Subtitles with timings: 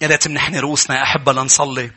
[0.00, 1.90] يا ريت منحني رؤوسنا يا أحبة لنصلي.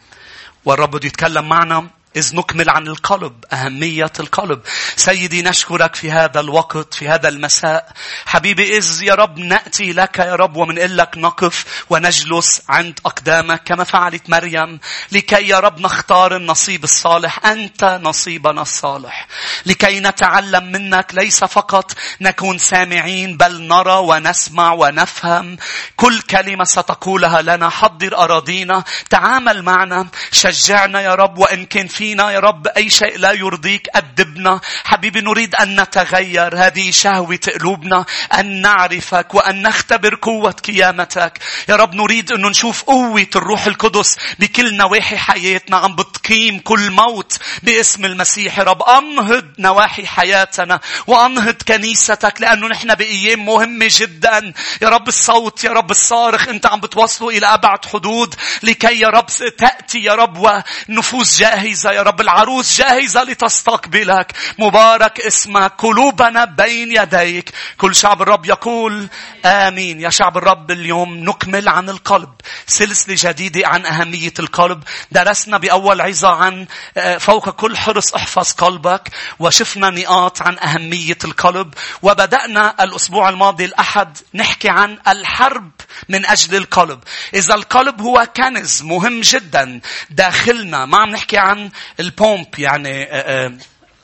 [0.65, 4.61] والرب بده يتكلم معنا إذ نكمل عن القلب أهمية القلب.
[4.95, 7.91] سيدي نشكرك في هذا الوقت في هذا المساء.
[8.25, 13.63] حبيبي إذ يا رب نأتي لك يا رب ومن لك نقف ونجلس عند أقدامك.
[13.63, 14.79] كما فعلت مريم
[15.11, 17.45] لكي يا رب نختار النصيب الصالح.
[17.45, 19.27] أنت نصيبنا الصالح.
[19.65, 21.91] لكي نتعلم منك ليس فقط
[22.21, 25.57] نكون سامعين بل نرى ونسمع ونفهم.
[25.95, 27.69] كل كلمة ستقولها لنا.
[27.69, 30.07] حضر أراضينا تعامل معنا.
[30.31, 32.67] شجعنا يا رب وإن كان في فينا يا رب.
[32.67, 34.61] أي شيء لا يرضيك أدبنا.
[34.83, 38.05] حبيبي نريد أن نتغير هذه شهوة قلوبنا
[38.39, 41.39] أن نعرفك وأن نختبر قوة قيامتك.
[41.69, 45.77] يا رب نريد أن نشوف قوة الروح القدس بكل نواحي حياتنا.
[45.77, 48.83] عم بتقيم كل موت باسم المسيح يا رب.
[48.83, 54.53] أنهض نواحي حياتنا وأنهض كنيستك لأنه نحن بأيام مهمة جدا.
[54.81, 59.25] يا رب الصوت يا رب الصارخ أنت عم بتوصله إلى أبعد حدود لكي يا رب
[59.57, 67.51] تأتي يا رب ونفوس جاهزة يا رب العروس جاهزة لتستقبلك مبارك اسمك قلوبنا بين يديك.
[67.77, 69.09] كل شعب الرب يقول
[69.45, 70.01] آمين.
[70.01, 72.29] يا شعب الرب اليوم نكمل عن القلب.
[72.67, 74.83] سلسلة جديدة عن أهمية القلب.
[75.11, 79.09] درسنا بأول عظة عن آه، فوق كل حرص احفظ قلبك.
[79.39, 81.73] وشفنا نقاط عن أهمية القلب.
[82.01, 85.71] وبدأنا الأسبوع الماضي الأحد نحكي عن الحرب
[86.09, 86.99] من أجل القلب.
[87.33, 90.85] إذا القلب هو كنز مهم جدا داخلنا.
[90.85, 91.69] ما عم نحكي عن
[91.99, 93.57] البومب يعني آه، آه،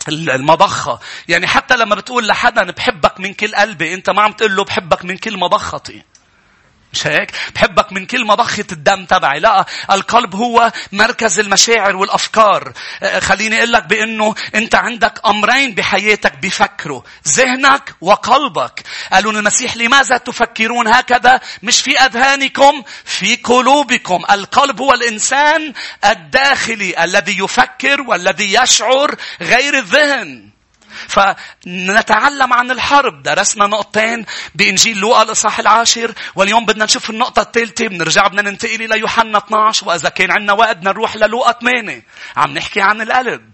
[0.10, 1.00] المضخة.
[1.28, 5.06] يعني حتى لما بتقول لحدا بحبك من كل قلبي أنت ما عم تقول له بحبك
[5.06, 6.04] من كل مضختي
[6.94, 9.40] مش هيك؟ بحبك من كل مضخة الدم تبعي.
[9.40, 12.74] لا، القلب هو مركز المشاعر والأفكار.
[13.04, 17.02] آه، خليني أقول لك بأنه أنت عندك أمرين بحياتك بيفكروا.
[17.28, 18.84] ذهنك وقلبك.
[19.14, 24.24] قالوا المسيح لماذا تفكرون هكذا؟ مش في أذهانكم، في قلوبكم.
[24.32, 25.74] القلب هو الإنسان
[26.06, 30.57] الداخلي الذي يفكر والذي يشعر غير الذهن.
[31.08, 33.24] فنتعلم عن الحرب.
[33.24, 39.00] درسنا نقطتين بإنجيل لوقا الإصحاح العاشر واليوم بدنا نشوف النقطة الثالثة بنرجع بدنا ننتقل إلى
[39.00, 42.04] يوحنا 12 وإذا كان عندنا وقت نروح للوقا 8
[42.38, 43.52] عم نحكي عن القلب.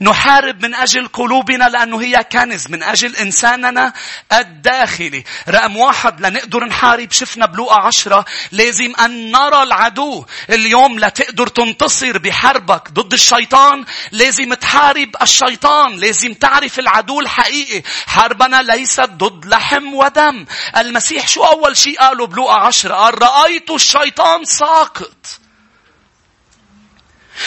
[0.00, 3.92] نحارب من أجل قلوبنا لأنه هي كنز من أجل إنساننا
[4.32, 5.24] الداخلي.
[5.48, 10.26] رقم واحد لنقدر نحارب شفنا بلوقا عشرة لازم أن نرى العدو.
[10.50, 15.96] اليوم لتقدر تنتصر بحربك ضد الشيطان لازم تحارب الشيطان.
[15.96, 17.82] لازم تعرف العدو الحقيقي.
[18.06, 20.46] حربنا ليست ضد لحم ودم.
[20.76, 25.43] المسيح شو أول شيء قاله بلوقا عشرة؟ قال رأيت الشيطان ساقط.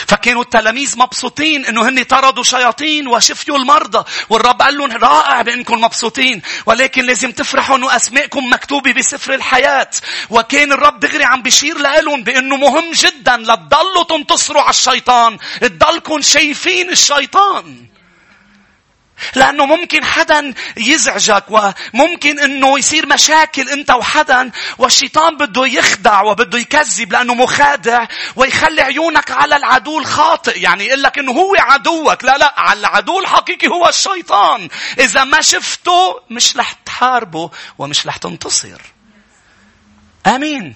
[0.08, 4.04] فكانوا التلاميذ مبسوطين إنه هن طردوا شياطين وشفيوا المرضى.
[4.30, 9.90] والرب قال لهم رائع بإنكم مبسوطين ولكن لازم تفرحوا إنه اسماءكم مكتوبة بسفر الحياة.
[10.30, 16.90] وكان الرب دغري عم بيشير لهم بإنه مهم جدا لتضلوا تنتصروا على الشيطان تضلكم شايفين
[16.90, 17.88] الشيطان.
[19.36, 27.12] لأنه ممكن حدا يزعجك وممكن أنه يصير مشاكل أنت وحدا والشيطان بده يخدع وبده يكذب
[27.12, 28.06] لأنه مخادع
[28.36, 32.24] ويخلي عيونك على العدو الخاطئ يعني يقول لك أنه هو عدوك.
[32.24, 34.70] لا لا على العدو الحقيقي هو الشيطان.
[35.00, 38.82] إذا ما شفته مش رح تحاربه ومش رح تنتصر.
[40.28, 40.76] آمين.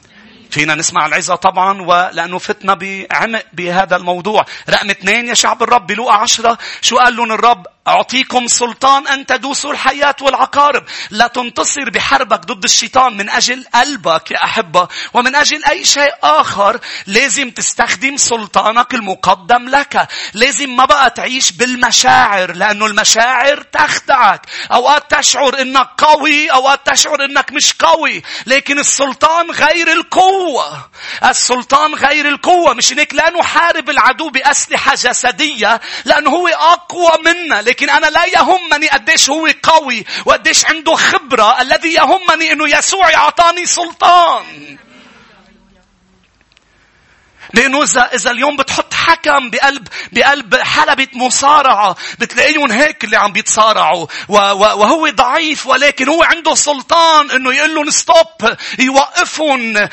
[0.51, 4.45] فينا نسمع العظة طبعا ولأنه فتنا بعمق بهذا الموضوع.
[4.69, 6.57] رقم اثنين يا شعب الرب بلوقا عشرة.
[6.81, 10.83] شو قال لهم الرب؟ أعطيكم سلطان أن تدوسوا الحياة والعقارب.
[11.09, 16.79] لا تنتصر بحربك ضد الشيطان من أجل قلبك يا أحبة ومن أجل أي شيء آخر
[17.07, 20.07] لازم تستخدم سلطانك المقدم لك.
[20.33, 24.41] لازم ما بقى تعيش بالمشاعر لأنه المشاعر تخدعك.
[24.71, 28.23] أوقات تشعر أنك قوي أوقات تشعر أنك مش قوي.
[28.45, 30.89] لكن السلطان غير القوة.
[31.23, 32.73] السلطان غير القوة.
[32.73, 37.61] مش هيك لا نحارب العدو بأسلحة جسدية لأنه هو أقوى منا.
[37.71, 41.61] لكن أنا لا يهمني قديش هو قوي وقديش عنده خبرة.
[41.61, 44.77] الذي يهمني أنه يسوع يعطاني سلطان.
[47.53, 51.95] لأنه إذا إذا اليوم بتحط حكم بقلب بقلب حلبة مصارعة.
[52.19, 54.07] بتلاقيهم هيك اللي عم بيتصارعوا.
[54.27, 59.89] وهو ضعيف ولكن هو عنده سلطان إنه يقول لهم ستوب يوقفهم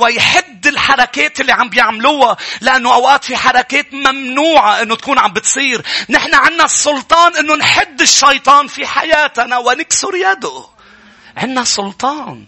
[0.00, 2.36] ويحد الحركات اللي عم بيعملوها.
[2.60, 5.82] لأنه أوقات في حركات ممنوعة إنه تكون عم بتصير.
[6.10, 10.64] نحن عنا السلطان إنه نحد الشيطان في حياتنا ونكسر يده.
[11.36, 12.44] عنا سلطان.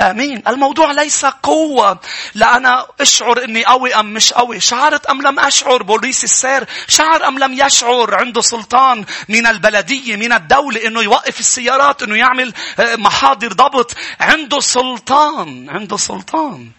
[0.00, 0.42] آمين.
[0.48, 2.00] الموضوع ليس قوة.
[2.34, 4.60] لا أنا أشعر إني قوي أم مش قوي.
[4.60, 6.64] شعرت أم لم أشعر؟ بوليس السير.
[6.88, 12.52] شعر أم لم يشعر؟ عنده سلطان من البلدية من الدولة إنه يوقف السيارات إنه يعمل
[12.78, 13.94] آه، محاضر ضبط.
[14.20, 16.70] عنده سلطان عنده سلطان.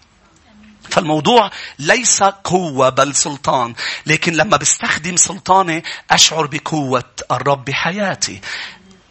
[0.89, 3.73] فالموضوع ليس قوة بل سلطان.
[4.05, 8.41] لكن لما بستخدم سلطاني أشعر بقوة الرب بحياتي.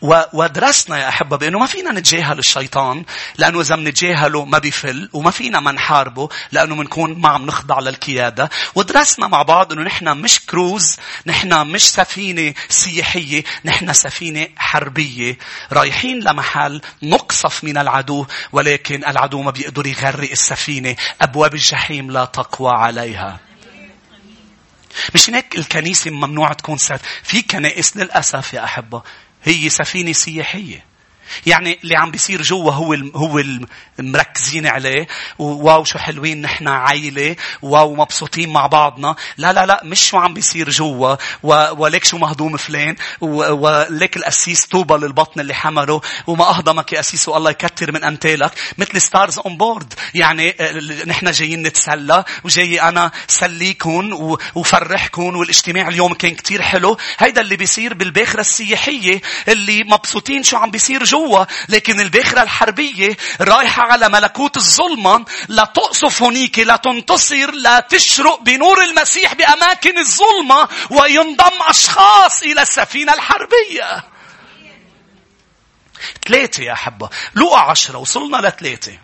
[0.03, 3.05] ودرسنا يا أحبة بأنه ما فينا نتجاهل الشيطان
[3.39, 8.51] لأنه إذا منتجاهله ما بيفل وما فينا ما نحاربه لأنه بنكون ما عم نخضع للقيادة.
[8.75, 10.97] ودرسنا مع بعض أنه نحن مش كروز
[11.27, 15.39] نحن مش سفينة سياحية نحن سفينة حربية.
[15.73, 20.97] رايحين لمحل نقصف من العدو ولكن العدو ما بيقدر يغرق السفينة.
[21.23, 23.41] أبواب الجحيم لا تقوى عليها.
[25.15, 27.01] مش هيك الكنيسة ممنوع تكون سد.
[27.23, 29.03] في كنائس للأسف يا أحبة.
[29.47, 30.85] هي سفينة سياحية.
[31.47, 33.43] يعني اللي عم بيصير جوا هو هو
[33.99, 35.07] مركزين عليه.
[35.39, 37.37] wow شو حلوين نحن عائلة.
[37.63, 39.17] wow مبسوطين مع بعضنا.
[39.37, 41.17] لا لا لا مش شو عم بيصير جوا.
[41.73, 42.97] وليك شو مهضوم فلان.
[43.21, 46.01] وليك القسيس طوبى للبطن اللي حمله.
[46.27, 48.53] وما أهضمك يا قسيس والله يكتر من أمثالك.
[48.79, 52.25] مثل stars on board يعني آه، نحن جايين نتسلى.
[52.45, 54.13] وجاي أنا سليكم
[54.55, 56.97] وفرحكم والاجتماع اليوم كان كتير حلو.
[57.19, 59.21] هيدا اللي بيصير بالباخرة السياحية.
[59.49, 61.16] اللي مبسوطين شو عم بيصير جوا.
[61.17, 65.25] جوا لكن الباخرة الحربية رايحة على ملكوت الظلمة.
[65.49, 73.15] لا تقصف هنيك لا تنتصر لا تشرق بنور المسيح بأماكن الظلمة وينضم أشخاص إلى السفينة
[73.15, 74.05] الحربية.
[76.29, 77.09] ثلاثة يا أحبة.
[77.35, 78.99] لوقا عشرة وصلنا لثلاثة.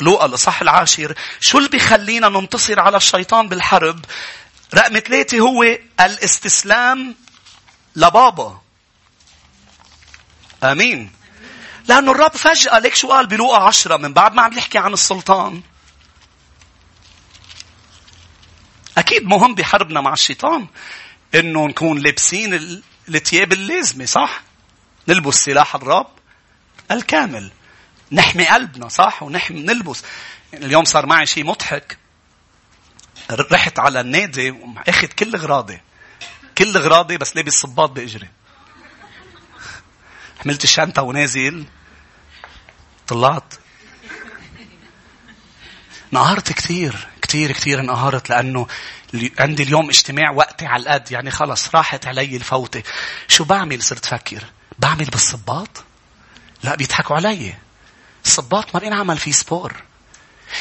[0.00, 1.14] لوقا الإصحاح العاشر.
[1.40, 4.04] شو اللي بيخلينا ننتصر على الشيطان بالحرب؟
[4.74, 5.62] رقم ثلاثة هو
[6.00, 7.14] الاستسلام
[7.96, 8.60] لبابا.
[10.62, 11.19] آمين.
[11.90, 15.62] لأنه الرب فجأة ليك شو قال بلوقا عشرة من بعد ما عم يحكي عن السلطان.
[18.98, 20.66] أكيد مهم بحربنا مع الشيطان
[21.34, 24.42] إنه نكون لابسين الثياب اللازمة صح؟
[25.08, 26.06] نلبس سلاح الرب
[26.90, 27.50] الكامل.
[28.12, 30.04] نحمي قلبنا صح؟ ونحمي نلبس.
[30.54, 31.98] اليوم صار معي شيء مضحك.
[33.30, 35.80] رحت على النادي وأخذ كل غراضي.
[36.58, 38.28] كل غراضي بس لابس صباط بإجري.
[40.44, 41.66] حملت الشنطة ونازل
[43.10, 43.54] طلعت
[46.12, 48.66] انقهرت كثير كثير كثير انقهرت لأنه
[49.38, 51.12] عندي اليوم اجتماع وقتي على القد.
[51.12, 52.82] يعني خلص راحت علي الفوتة.
[53.28, 54.44] شو بعمل؟ صرت فكر.
[54.78, 55.84] بعمل بالصباط؟
[56.62, 57.54] لا بيضحكوا علي.
[58.24, 59.74] الصباط ما بينعمل فيه sport.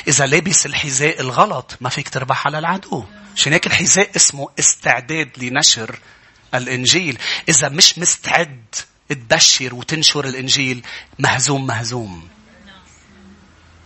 [0.07, 3.05] إذا لابس الحذاء الغلط ما فيك تربح على العدو.
[3.35, 5.99] عشان هيك الحذاء؟ اسمه استعداد لنشر
[6.53, 7.17] الإنجيل.
[7.49, 8.75] إذا مش مستعد
[9.09, 10.85] تبشر وتنشر الإنجيل
[11.19, 12.29] مهزوم مهزوم.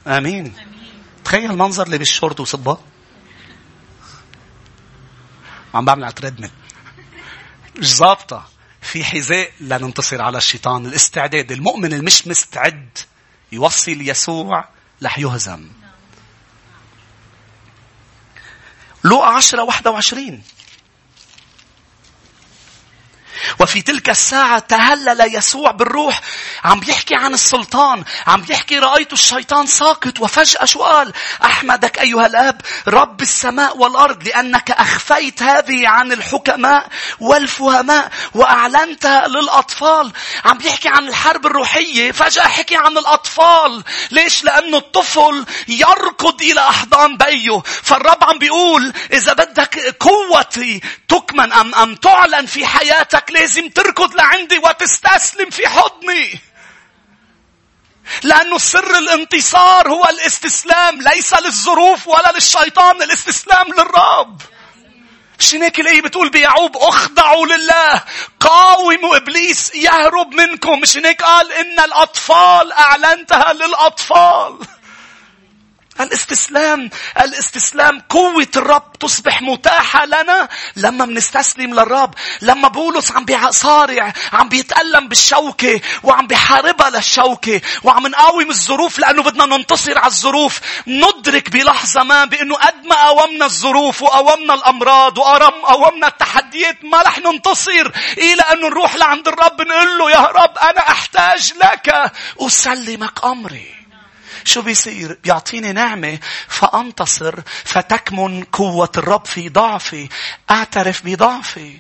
[0.08, 0.54] آمين.
[1.26, 2.82] تخيل منظر اللي بالشورت وصبا.
[5.74, 6.52] عم بعمل على تريدميل
[7.76, 8.50] مش ظابطة.
[8.82, 10.86] في حذاء لننتصر على الشيطان.
[10.86, 11.52] الاستعداد.
[11.52, 12.98] المؤمن المش مستعد
[13.52, 14.70] يوصل يسوع
[15.04, 15.70] رح يهزم.
[19.04, 20.44] لوقا عشرة واحدة وعشرين.
[23.60, 26.22] وفي تلك الساعة تهلل يسوع بالروح.
[26.64, 28.04] عم بيحكي عن السلطان.
[28.28, 31.14] عم بيحكي رأيت الشيطان ساقط وفجأة شو قال
[31.44, 36.88] أحمدك أيها الأب رب السماء والأرض لأنك أخفيت هذه عن الحكماء
[37.20, 40.12] والفهماء وأعلنتها للأطفال.
[40.46, 43.84] عم بيحكي عن الحرب الروحية فجأة حكي عن الأطفال.
[44.12, 51.76] ليش؟ لأنه الطفل يركض إلى أحضان بيه فالرب عم بيقول إذا بدك قوتي تكمن أم,
[51.76, 56.40] أم تعلن في حياتك لازم تركض لعندي وتستسلم في حضني.
[58.24, 64.42] لأنه سر الانتصار هو الاستسلام ليس للظروف ولا للشيطان الاستسلام للرب.
[65.40, 68.04] مش هيك الآية بتقول بيعوب أخضعوا لله
[68.40, 74.60] قاوموا إبليس يهرب منكم مش هيك قال إن الأطفال أعلنتها للأطفال
[76.02, 82.14] الاستسلام الاستسلام قوة الرب تصبح متاحة لنا لما بنستسلم للرب.
[82.42, 89.46] لما بولس عم بيصارع عم بيتألم بالشوكة وعم بيحاربها للشوكة وعم نقاوم الظروف لأنه بدنا
[89.46, 90.60] ننتصر على الظروف.
[90.88, 97.92] ندرك بلحظة ما بأنه قد ما قاومنا الظروف وقاومنا الأمراض وقاومنا التحديات ما رح ننتصر.
[98.18, 103.83] إلى أن نروح لعند الرب نقول له يا رب أنا أحتاج لك أسلمك أمري.
[104.44, 110.10] شو بيصير؟ بيعطيني نعمة فأنتصر فتكمن قوة الرب في ضعفي.
[110.52, 111.78] أعترف بضعفي.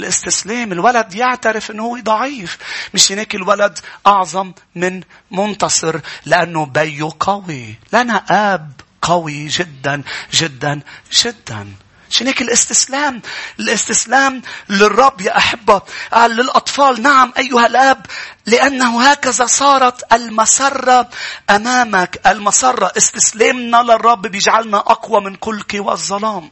[0.00, 2.58] الاستسلام الولد يعترف إنه هو ضعيف
[2.94, 10.80] مش هناك الولد أعظم من منتصر لأنه بيه قوي لنا آب قوي جدا جدا
[11.12, 11.68] جدا
[12.10, 13.22] عشان هيك الاستسلام؟
[13.60, 15.82] الاستسلام للرب يا أحبة.
[16.12, 18.06] قال للأطفال نعم أيها الأب
[18.46, 21.10] لأنه هكذا صارت المسرة
[21.50, 22.20] أمامك.
[22.26, 26.50] المسرة استسلامنا للرب بيجعلنا أقوى من كل قوى الظلام.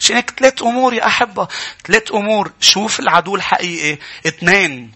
[0.00, 1.48] عشان هيك ثلاث أمور يا أحبة.
[1.86, 2.52] ثلاث أمور.
[2.60, 3.98] شوف العدو الحقيقي.
[4.26, 4.92] اثنين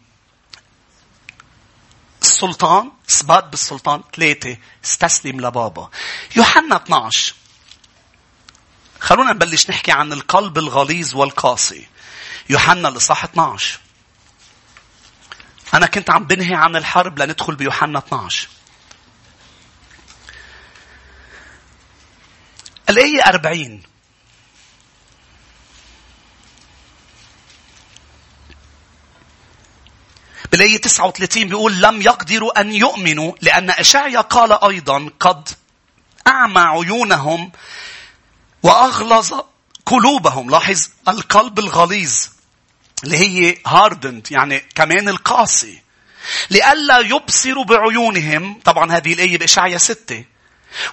[2.22, 4.02] السلطان اثبات بالسلطان.
[4.16, 5.90] ثلاثة استسلم لبابا.
[6.36, 7.34] يوحنا 12
[9.00, 11.86] خلونا نبلش نحكي عن القلب الغليظ والقاسي.
[12.50, 13.78] يوحنا الإصحاح 12
[15.74, 18.48] أنا كنت عم بنهي عن الحرب لندخل بيوحنا 12
[22.88, 23.82] الآية 40
[30.52, 35.48] بالآية 39 بيقول لم يقدروا أن يؤمنوا لأن أشعيا قال أيضا قد
[36.26, 37.52] أعمى عيونهم
[38.62, 39.32] وأغلظ
[39.86, 40.50] قلوبهم.
[40.50, 42.14] لاحظ القلب الغليظ
[43.04, 45.82] اللي هي هاردنت يعني كمان القاسي.
[46.50, 50.24] لئلا يبصروا بعيونهم طبعا هذه الآية بإشعيا ستة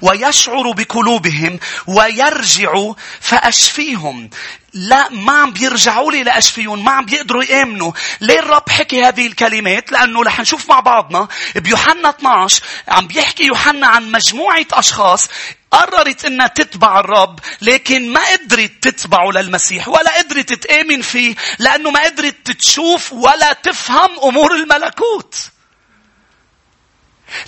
[0.02, 4.30] ويشعر بقلوبهم ويرجعوا فأشفيهم.
[4.74, 7.92] لا ما عم بيرجعوا لي لأشفيهم ما عم بيقدروا يآمنوا.
[8.22, 13.88] ليه الرب حكي هذه الكلمات؟ لأنه رح نشوف مع بعضنا بيوحنا 12 عم بيحكي يوحنا
[13.88, 15.30] عن مجموعة أشخاص
[15.74, 22.04] قررت إنها تتبع الرب لكن ما قدرت تتبعه للمسيح ولا قدرت تآمن فيه لأنه ما
[22.04, 25.36] قدرت تشوف ولا تفهم أمور الملكوت.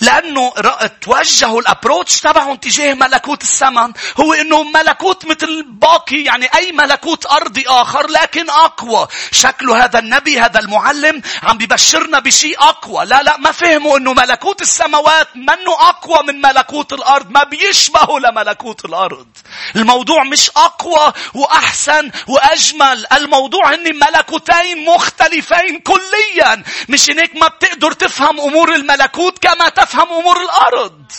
[0.02, 0.54] لأنه
[1.02, 7.64] توجهوا الأبروتش تبعهم تجاه ملكوت السماء هو أنه ملكوت مثل باقي يعني أي ملكوت أرضي
[7.68, 9.08] آخر لكن أقوى.
[9.32, 13.06] شكله هذا النبي هذا المعلم عم ببشرنا بشيء أقوى.
[13.06, 17.32] لا لا ما فهموا أنه ملكوت السماوات منه أقوى من ملكوت الأرض.
[17.32, 19.28] ما بيشبهه لملكوت الأرض.
[19.76, 23.06] الموضوع مش أقوى وأحسن وأجمل.
[23.14, 26.64] الموضوع هن ملكوتين مختلفين كليا.
[26.90, 31.12] مش هيك ما بتقدر تفهم أمور الملكوت كما تفهم أمور الأرض.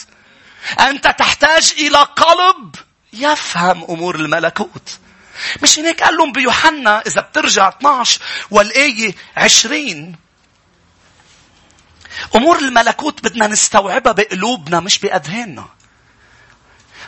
[0.81, 2.75] أنت تحتاج إلى قلب
[3.12, 4.99] يفهم أمور الملكوت.
[5.62, 10.16] مش هيك قال لهم بيوحنا إذا بترجع 12 والآية 20
[12.35, 15.64] أمور الملكوت بدنا نستوعبها بقلوبنا مش بأذهاننا.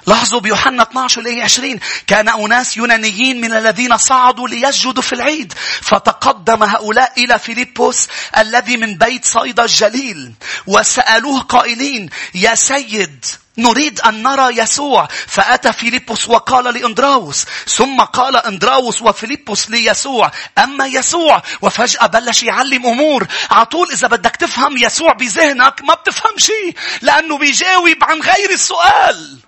[0.08, 5.52] لاحظوا بيوحنا 12 الآية 20 كان أناس يونانيين من الذين صعدوا ليسجدوا في العيد.
[5.80, 10.32] فتقدم هؤلاء إلى فيليبوس الذي من بيت صيدا الجليل.
[10.66, 13.24] وسألوه قائلين يا سيد
[13.58, 15.08] نريد أن نرى يسوع.
[15.26, 17.44] فأتى فيليبوس وقال لإندراوس.
[17.66, 23.26] ثم قال إندراوس وفيليبوس ليسوع أما يسوع؟ وفجأة بلش يعلم أمور.
[23.50, 29.47] عطول إذا بدك تفهم يسوع بذهنك ما بتفهم شيء لأنه بيجاوب عن غير السؤال.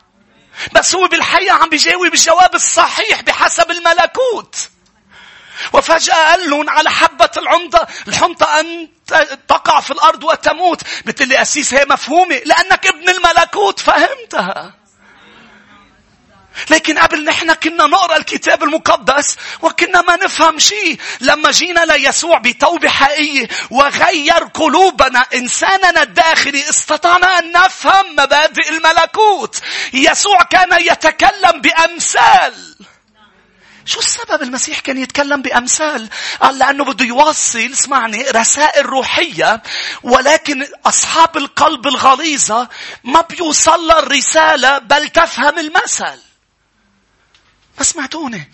[0.72, 4.56] بس هو بالحقيقة عم بيجاوب الجواب الصحيح بحسب الملكوت.
[5.72, 8.88] وفجأة قال لهم على حبة العمدة الحنطة أن
[9.48, 10.82] تقع في الأرض وتموت.
[11.04, 14.79] بتقول لي أسيس هي مفهومة لأنك ابن الملكوت فهمتها.
[16.70, 20.98] لكن قبل نحن كنا نقرأ الكتاب المقدس وكنا ما نفهم شيء.
[21.20, 29.56] لما جينا ليسوع بتوبة حقيقية وغير قلوبنا إنساننا الداخلي استطعنا أن نفهم مبادئ الملكوت.
[29.92, 32.76] يسوع كان يتكلم بأمثال.
[33.84, 36.08] شو السبب المسيح كان يتكلم بأمثال؟
[36.40, 39.62] قال لأنه بده يوصل اسمعني رسائل روحية
[40.02, 42.68] ولكن أصحاب القلب الغليظة
[43.04, 46.29] ما بيوصل الرسالة بل تفهم المثل.
[47.80, 48.50] ما سمعتوني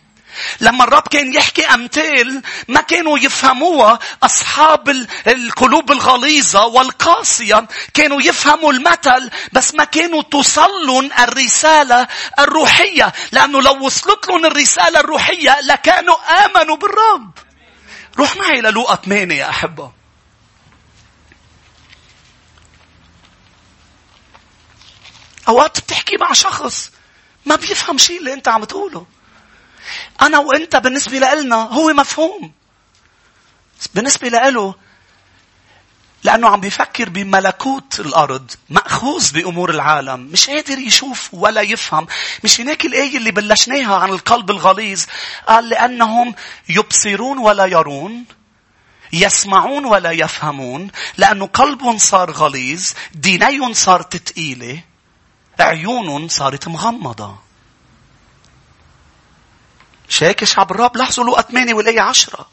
[0.61, 4.89] لما الرب كان يحكي أمثال ما كانوا يفهموها أصحاب
[5.27, 13.13] القلوب الغليظة والقاسية كانوا يفهموا المثل بس ما كانوا توصلهم الرسالة الروحية.
[13.33, 17.31] لأنه لو وصلت لهم الرسالة الروحية لكانوا آمنوا بالرب.
[18.19, 19.93] روح معي للوقا 8 يا أحبة.
[25.49, 26.91] أوقات بتحكي مع شخص
[27.47, 29.16] ما بيفهم شيء اللي أنت عم تقوله.
[30.23, 32.53] أنا وأنت بالنسبة لنا هو مفهوم.
[33.95, 34.75] بالنسبة له
[36.25, 42.07] لأنه عم بيفكر بملكوت الأرض مأخوذ بأمور العالم مش قادر يشوف ولا يفهم
[42.45, 45.05] مش هناك الآية اللي بلشناها عن القلب الغليظ
[45.47, 46.35] قال لأنهم
[46.69, 48.25] يبصرون ولا يرون
[49.13, 54.83] يسمعون ولا يفهمون لأنه قلب صار غليظ ديني صارت تقيلة
[55.61, 57.46] عيون صارت مغمضة.
[60.09, 62.49] شاك شعب الرب لاحظوا لقى 8 والآية 10.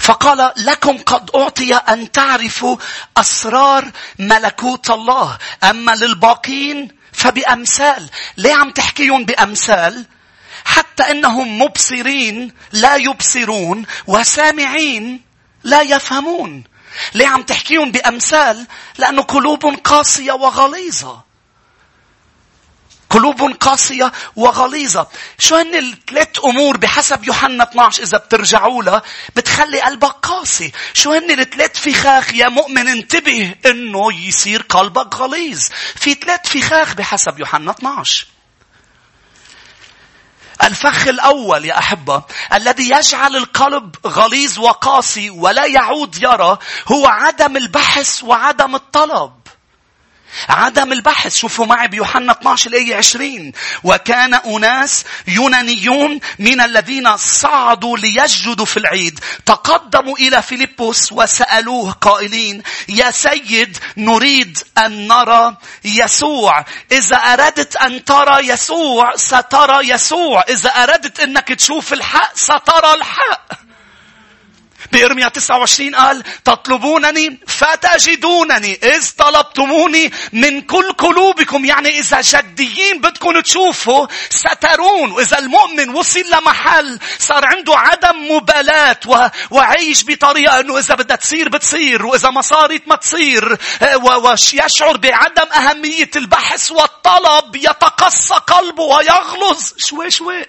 [0.00, 2.76] فقال لكم قد أعطي أن تعرفوا
[3.16, 5.38] أسرار ملكوت الله.
[5.64, 8.10] أما للباقين فبأمثال.
[8.36, 10.06] ليه عم تحكيهم بأمثال؟
[10.64, 15.22] حتى إنهم مبصرين لا يبصرون وسامعين
[15.62, 16.64] لا يفهمون.
[17.14, 18.66] ليه عم تحكيهم بأمثال؟
[18.98, 21.20] لأنه قلوب قاسية وغليظة.
[23.10, 25.06] قلوب قاسية وغليظة.
[25.38, 29.02] شو هن الثلاث أمور بحسب يوحنا 12 إذا بترجعوا لها
[29.36, 30.72] بتخلي قلبك قاسي.
[30.94, 35.68] شو هن الثلاث فخاخ يا مؤمن انتبه إنه يصير قلبك غليظ.
[35.96, 38.33] في ثلاث فخاخ بحسب يوحنا 12.
[40.62, 46.58] الفخ الأول يا أحبة الذي يجعل القلب غليظ وقاسي ولا يعود يرى
[46.88, 49.32] هو عدم البحث وعدم الطلب.
[50.48, 51.36] عدم البحث.
[51.36, 53.52] شوفوا معي بيوحنا 12 الآية 20
[53.84, 59.20] وكان أناس يونانيون من الذين صعدوا ليسجدوا في العيد.
[59.46, 66.64] تقدموا إلى فيلبس وسألوه قائلين يا سيد نريد أن نرى يسوع.
[66.92, 70.44] إذا أردت أن ترى يسوع سترى يسوع.
[70.48, 73.64] إذا أردت أنك تشوف الحق سترى الحق.
[74.94, 81.64] بإرميا 29 قال تطلبونني فتجدونني إذ طلبتموني من كل قلوبكم.
[81.64, 85.10] يعني إذا جديين بدكم تشوفوا سترون.
[85.12, 89.28] وإذا المؤمن وصل لمحل صار عنده عدم مبالاة و...
[89.50, 93.58] وعيش بطريقة أنه إذا بدها تصير بتصير وإذا ما صارت ما تصير.
[94.02, 99.72] ويشعر بعدم أهمية البحث والطلب يتقصى قلبه ويغلظ.
[99.78, 100.46] شوي شوي.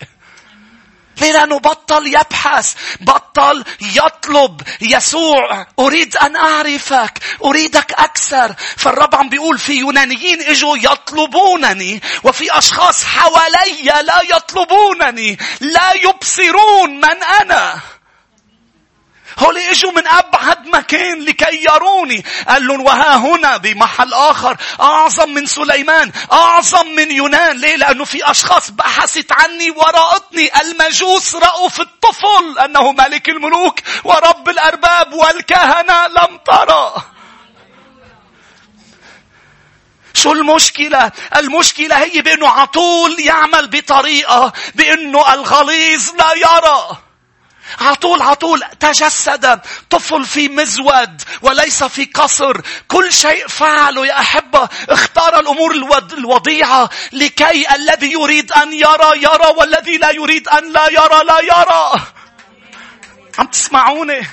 [1.21, 2.73] لأنه بطل يبحث.
[3.01, 4.61] بطل يطلب.
[4.81, 7.19] يسوع أريد أن أعرفك.
[7.45, 8.55] أريدك أكثر.
[8.77, 12.01] فالرب عم بيقول في يونانيين إجوا يطلبونني.
[12.23, 15.37] وفي أشخاص حوالي لا يطلبونني.
[15.61, 17.94] لا يبصرون من أنا.
[19.39, 25.45] هول إجوا من ابعد مكان لكي يروني قال لهم وها هنا بمحل آخر أعظم من
[25.45, 27.57] سليمان أعظم من يونان.
[27.57, 34.49] ليه؟ لأنه في أشخاص بحثت عني ورأتني المجوس رأوا في الطفل أنه ملك الملوك ورب
[34.49, 36.93] الأرباب والكهنة لم ترى
[40.13, 46.97] شو المشكلة؟ المشكلة هي بأنه عطول يعمل بطريقة بأنه الغليظ لا يرى.
[47.81, 48.63] عطول عطول.
[48.79, 49.61] تجسد.
[49.89, 52.61] طفل في مزود وليس في قصر.
[52.87, 54.69] كل شيء فعله يا أحبة.
[54.89, 55.71] اختار الأمور
[56.17, 62.01] الوضيعة لكي الذي يريد أن يرى يرى والذي لا يريد أن لا يرى لا يرى.
[63.39, 64.27] عم تسمعوني؟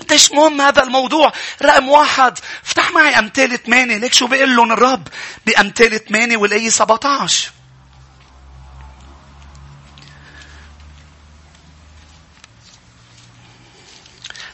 [0.00, 2.38] قديش مهم هذا الموضوع؟ رقم واحد.
[2.66, 3.96] افتح معي أمثال ثمانية.
[3.96, 5.08] ليك شو بيقول لهم الرب
[5.46, 7.55] بأمثال ثمانية والآية 17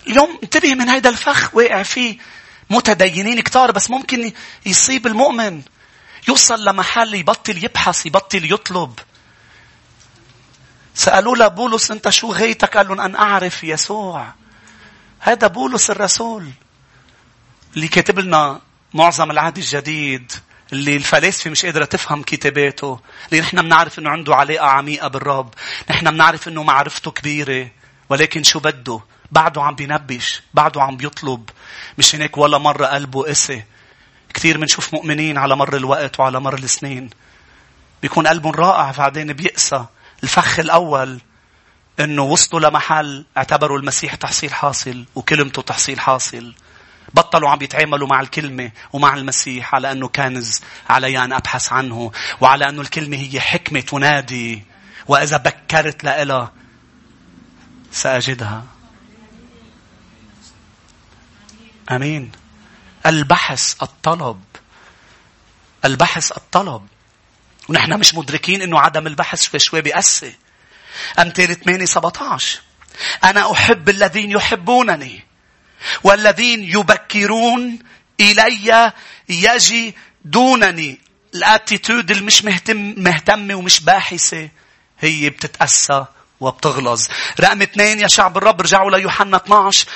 [0.06, 2.18] اليوم انتبه من هذا الفخ واقع فيه
[2.70, 4.32] متدينين كتار بس ممكن
[4.66, 5.62] يصيب المؤمن
[6.28, 8.98] يوصل لمحل يبطل يبحث يبطل يطلب
[10.94, 14.32] سألوا له بولس أنت شو غايتك؟ قال لهم أن أعرف يسوع.
[15.20, 16.50] هذا بولس الرسول
[17.76, 18.60] اللي كاتب لنا
[18.94, 20.32] معظم العهد الجديد
[20.72, 23.00] اللي الفلاسفة مش قادرة تفهم كتاباته
[23.32, 25.54] اللي نحن بنعرف إنه عنده علاقة عميقة بالرب
[25.90, 27.70] نحن بنعرف إنه معرفته كبيرة
[28.08, 29.00] ولكن شو بده
[29.32, 31.50] بعده عم بينبش بعده عم بيطلب.
[31.98, 33.64] مش هناك ولا مرة قلبه قسي.
[34.34, 37.10] كثير بنشوف مؤمنين على مر الوقت وعلى مر السنين.
[38.02, 39.84] بيكون قلبهم رائع بعدين بيقسى.
[40.22, 41.20] الفخ الأول
[42.00, 46.54] إنه وصلوا لمحل اعتبروا المسيح تحصيل حاصل وكلمته تحصيل حاصل.
[47.14, 52.68] بطلوا عم يتعاملوا مع الكلمة ومع المسيح على أنه كنز علي أن أبحث عنه وعلى
[52.68, 54.62] أنه الكلمة هي حكمة تنادي
[55.08, 56.52] وإذا بكرت لإلها
[57.92, 58.71] سأجدها.
[61.90, 62.32] آمين.
[63.06, 64.42] البحث الطلب.
[65.84, 66.86] البحث الطلب.
[67.68, 70.36] ونحن مش مدركين إنه عدم البحث شوي شوي بيأسي.
[71.18, 72.60] امثال 8 17
[73.24, 75.24] أنا أحب الذين يحبونني.
[76.04, 77.78] والذين يبكرون
[78.20, 78.92] إلي
[79.28, 81.00] يجي دونني
[81.34, 84.48] الاتيتود اللي مش مهتم مهتمة ومش باحثة
[85.00, 86.06] هي بتتأسى
[86.42, 87.06] وبتغلظ.
[87.40, 89.86] رقم اثنين يا شعب الرب رجعوا ليوحنا 12.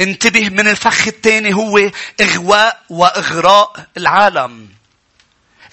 [0.00, 1.90] انتبه من الفخ الثاني هو
[2.20, 4.68] إغواء وإغراء العالم.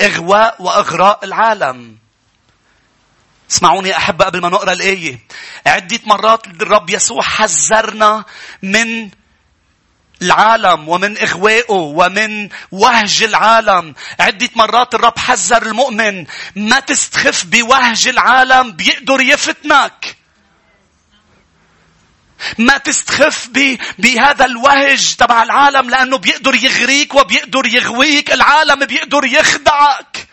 [0.02, 1.98] إغواء وإغراء العالم.
[3.52, 5.20] اسمعوني يا أحبة قبل ما نقرأ الآية.
[5.66, 8.26] عدة مرات الرب يسوع حذرنا
[8.64, 9.10] من
[10.22, 13.96] العالم ومن إغوائه ومن وهج العالم.
[14.20, 20.23] عدة مرات الرب حذر المؤمن ما تستخف بوهج العالم بيقدر يفتنك.
[22.58, 23.50] ما تستخف
[23.98, 30.28] بهذا الوهج تبع العالم لأنه بيقدر يغريك وبيقدر يغويك العالم بيقدر يخدعك.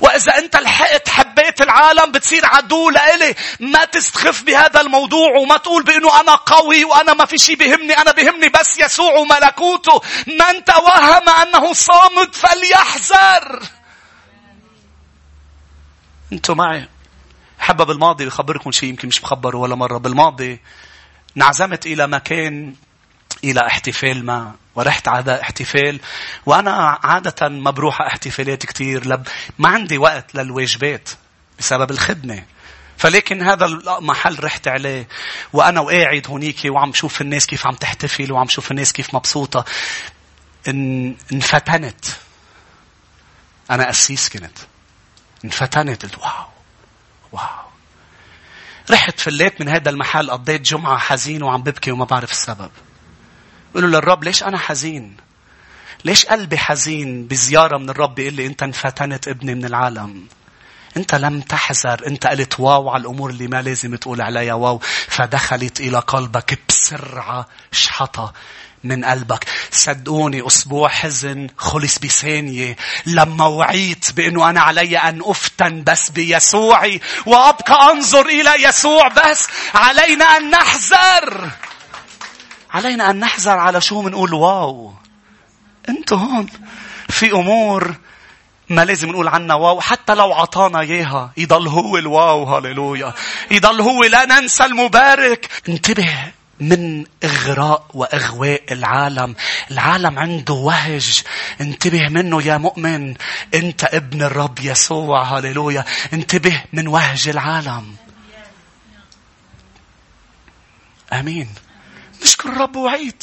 [0.00, 3.34] وإذا أنت لحقت حبيت العالم بتصير عدو لإلي.
[3.60, 8.12] ما تستخف بهذا الموضوع وما تقول بأنه أنا قوي وأنا ما في شيء بهمني أنا
[8.12, 10.02] بهمني بس يسوع وملكوته.
[10.26, 13.62] من توهم أنه صامت فليحذر.
[16.32, 16.88] أنتوا معي؟
[17.58, 19.98] حبة بالماضي بخبركم شيء يمكن مش بخبره ولا مرة.
[19.98, 20.60] بالماضي
[21.36, 22.74] انعزمت إلى مكان
[23.44, 26.00] إلى احتفال ما ورحت على احتفال.
[26.46, 29.28] وأنا عادة ما بروح احتفالات كتير لب...
[29.58, 31.08] ما عندي وقت للواجبات
[31.58, 32.44] بسبب الخدمة.
[32.98, 35.08] فلكن هذا المحل رحت عليه
[35.52, 39.64] وأنا وقاعد هونيك وعم شوف الناس كيف عم تحتفل وعم شوف الناس كيف مبسوطة.
[40.68, 41.16] ان...
[41.32, 42.04] انفتنت.
[43.70, 44.58] أنا قسيس كنت.
[45.44, 46.46] انفتنت قلت wow
[47.32, 47.65] wow.
[48.90, 52.70] رحت فليت من هذا المحل قضيت جمعة حزين وعم ببكي وما بعرف السبب.
[53.74, 55.16] قلوا للرب ليش أنا حزين؟
[56.04, 60.26] ليش قلبي حزين بزيارة من الرب بيقول لي أنت انفتنت ابني من العالم؟
[60.96, 65.80] أنت لم تحذر أنت قلت واو على الأمور اللي ما لازم تقول عليها واو فدخلت
[65.80, 68.32] إلى قلبك بسرعة شحطة
[68.88, 69.44] من قلبك.
[69.70, 72.76] صدقوني أسبوع حزن خلص بثانية.
[73.06, 80.24] لما وعيت بأنه أنا علي أن أفتن بس بيسوعي وأبقى أنظر إلى يسوع بس علينا
[80.24, 81.50] أن نحذر.
[82.70, 84.94] علينا أن نحذر على شو منقول واو.
[85.88, 86.46] أنتوا هون.
[87.08, 87.94] في أمور
[88.68, 89.80] ما لازم نقول عنها واو.
[89.80, 92.44] حتى لو عطانا إياها يضل هو الواو.
[92.44, 93.14] هاليلويا
[93.50, 94.04] يضل هو.
[94.04, 95.48] لا ننسى المبارك.
[95.68, 96.32] انتبه.
[96.60, 99.34] من إغراء وإغواء العالم.
[99.70, 101.22] العالم عنده وهج.
[101.60, 103.14] انتبه منه يا مؤمن.
[103.54, 105.22] أنت ابن الرب يسوع.
[105.22, 105.84] هللويا.
[106.12, 107.96] انتبه من وهج العالم.
[111.12, 111.48] آمين.
[112.22, 113.22] نشكر الرب وعيد.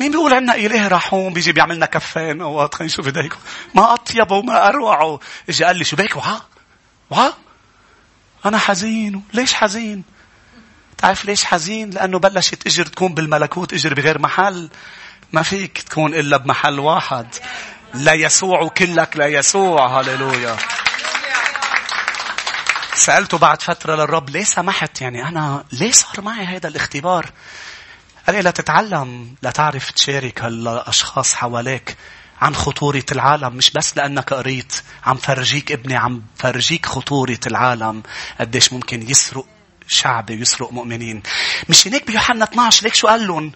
[0.00, 3.38] مين بيقول عنا إله رحوم بيجي بيعملنا كفان أوقات خلينا نشوف ايديكم
[3.74, 6.46] ما أطيب وما أروع اجى قال لي شو بيك وها
[7.10, 7.36] وها
[8.46, 10.02] أنا حزين ليش حزين
[10.98, 14.70] تعرف ليش حزين؟ لأنه بلشت إجر تكون بالملكوت إجر بغير محل.
[15.32, 17.26] ما فيك تكون إلا بمحل واحد.
[17.94, 20.00] لا يسوع كلك لا يسوع.
[20.00, 20.56] هللويا.
[22.94, 27.30] سألته بعد فترة للرب ليه سمحت يعني أنا ليه صار معي هذا الاختبار؟
[28.26, 31.96] قال لي لا تتعلم لا تعرف تشارك هالأشخاص حواليك
[32.40, 38.02] عن خطورة العالم مش بس لأنك قريت عم فرجيك ابني عم فرجيك خطورة العالم
[38.40, 39.46] قديش ممكن يسرق
[39.88, 41.22] شعب يسرق مؤمنين.
[41.68, 43.52] مش هناك بيوحنا 12 ليك شو قال لهم؟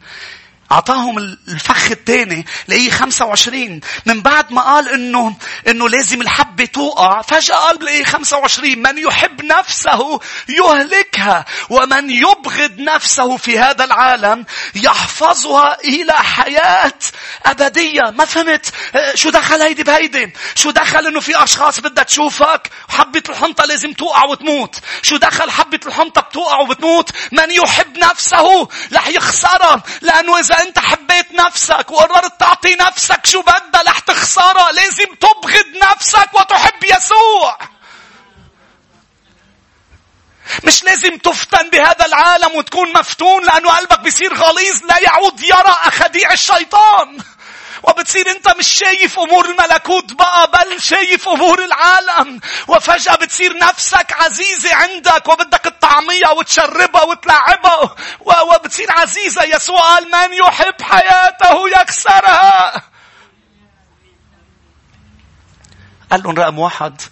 [0.72, 5.37] أعطاهم الفخ الثاني لقيه 25 من بعد ما قال إنه
[5.68, 13.37] إنه لازم الحبة توقع فجأة قال بلاقيه 25 من يحب نفسه يهلكها ومن يبغض نفسه
[13.37, 16.98] في هذا العالم يحفظها إلى حياة
[17.46, 18.02] أبدية.
[18.02, 18.66] ما فهمت؟
[19.14, 24.24] شو دخل هيدي بهيدي؟ شو دخل إنه في أشخاص بدها تشوفك؟ وحبة الحنطة لازم توقع
[24.24, 24.76] وتموت.
[25.02, 31.33] شو دخل حبة الحنطة بتوقع وبتموت؟ من يحب نفسه رح يخسرها لأنه إذا أنت حبيت
[31.33, 37.59] نفسك وقررت تعطي نفسك شو بدها رح تخسرها لازم تبغض نفسك وتحب يسوع
[40.64, 46.33] مش لازم تفتن بهذا العالم وتكون مفتون لأنه قلبك بيصير غليظ لا يعود يرى أخديع
[46.33, 47.18] الشيطان.
[47.82, 52.40] وبتصير انت مش شايف امور الملكوت بقى بل شايف امور العالم.
[52.68, 60.82] وفجأة بتصير نفسك عزيزة عندك وبدك تطعميها وتشربها وتلعبها وبتصير عزيزة يسوع قال من يحب
[60.82, 62.82] حياته يكسرها.
[66.10, 67.02] قال لهم رقم واحد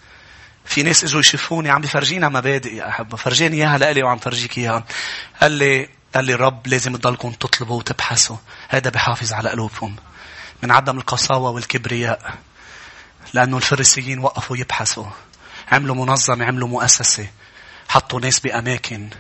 [0.65, 3.17] في ناس اجوا يشوفوني عم بفرجينا مبادئ يا أحبة.
[3.17, 4.85] فرجيني إياها لإلي وعم فرجيك إياها.
[5.43, 8.37] قال لي قال لي الرب لازم تضلكم تطلبوا وتبحثوا.
[8.69, 9.97] هذا بحافظ على قلوبكم.
[10.63, 12.35] من عدم القساوة والكبرياء.
[13.35, 15.07] لأنه الفريسيين وقفوا يبحثوا.
[15.73, 17.29] عملوا منظمة عملوا مؤسسة.
[17.89, 19.11] حطوا ناس بأماكن.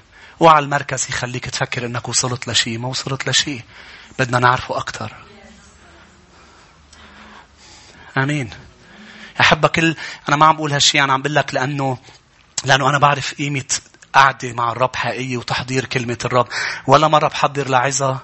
[0.41, 3.63] وعلى المركز يخليك تفكر إنك وصلت لشيء ما وصلت لشيء.
[4.19, 5.13] بدنا نعرفه أكثر
[8.19, 8.51] آمين.
[9.41, 9.97] احب كل
[10.29, 11.99] أنا ما عم بقول هالشيء أنا عم بقول لك لأنه
[12.65, 13.65] لأنه أنا بعرف قيمة
[14.13, 16.49] قعدة مع الرب حقيقية وتحضير كلمة الرب.
[16.87, 18.19] ولا مرة بحضر لعظة.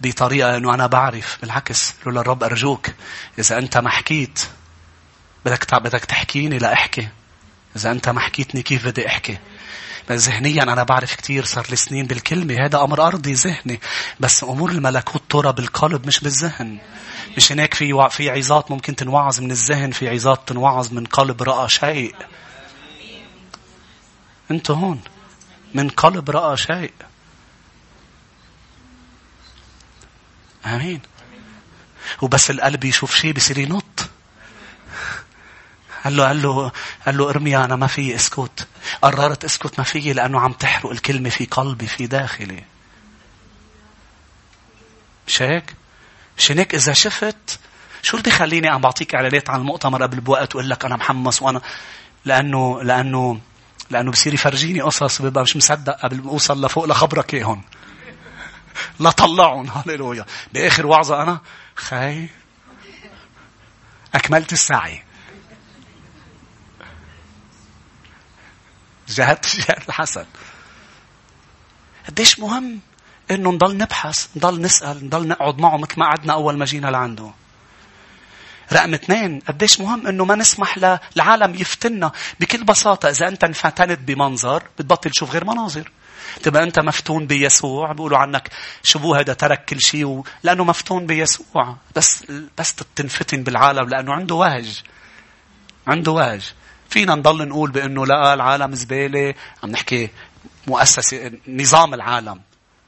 [0.00, 2.86] بطريقة أنه أنا بعرف بالعكس له للرب أرجوك.
[3.38, 4.40] إذا أنت ما حكيت
[5.44, 7.08] بدك بدك تحكيني لأحكي
[7.76, 9.38] إذا أنت ما حكيتني كيف بدي أحكي؟
[10.10, 12.64] ذهنيا أنا بعرف كثير صار لي سنين بالكلمة.
[12.64, 13.80] هذا أمر أرضي ذهني.
[14.20, 16.78] بس أمور الملكوت ترى بالقلب مش بالذهن.
[17.36, 21.68] مش هناك في في عظات ممكن تنوعظ من الذهن في عظات تنوعظ من قلب رأى
[21.68, 22.14] شيء.
[24.50, 25.00] أنتوا هون.
[25.74, 26.92] من قلب رأى شيء.
[30.66, 31.00] آمين.
[32.22, 34.08] وبس القلب يشوف شيء بصير ينط.
[36.04, 36.72] قال له قال له
[37.06, 38.68] قال له ارمي أنا ما في اسكت.
[39.02, 42.64] قررت اسكت ما في لأنه عم تحرق الكلمة في قلبي في داخلي.
[45.26, 45.74] مش هيك؟
[46.38, 47.58] مش هيك؟ إذا شفت
[48.02, 51.60] شو اللي بيخليني عم بعطيك إعلانات عن المؤتمر قبل بوقت واقول لك أنا محمص وأنا؟
[52.24, 53.40] لأنه لأنه
[53.90, 57.62] لأنه بصير يفرجيني قصص ببقى مش مصدق قبل ما أوصل لفوق لخبرك إياهم.
[59.00, 60.26] لا طلعهم هللويا.
[60.52, 61.40] بآخر وعظة أنا.
[61.76, 62.28] خاي.
[64.14, 65.02] أكملت السعي.
[69.08, 70.24] جهدت جهاد الحسن.
[72.08, 72.80] قديش مهم
[73.30, 77.30] إنه نضل نبحث نضل نسأل نضل نقعد معه مثل ما قعدنا أول ما جينا لعنده.
[78.72, 84.62] رقم اثنين قديش مهم إنه ما نسمح للعالم يفتنا بكل بساطة إذا أنت انفتنت بمنظر
[84.78, 85.90] بتبطل تشوف غير مناظر.
[86.42, 87.92] تبقى أنت مفتون بيسوع.
[87.92, 88.48] بيقولوا عنك
[88.82, 90.24] شو هذا ترك كل شيء و...
[90.42, 91.76] لأنه مفتون بيسوع.
[91.96, 92.24] بس
[92.58, 94.82] بس تنفتن بالعالم لأنه عنده وهج.
[95.86, 96.52] عنده وهج.
[96.90, 99.34] فينا نضل نقول بأنه لا العالم زبالة.
[99.62, 100.10] عم نحكي
[100.66, 102.40] مؤسسة نظام العالم.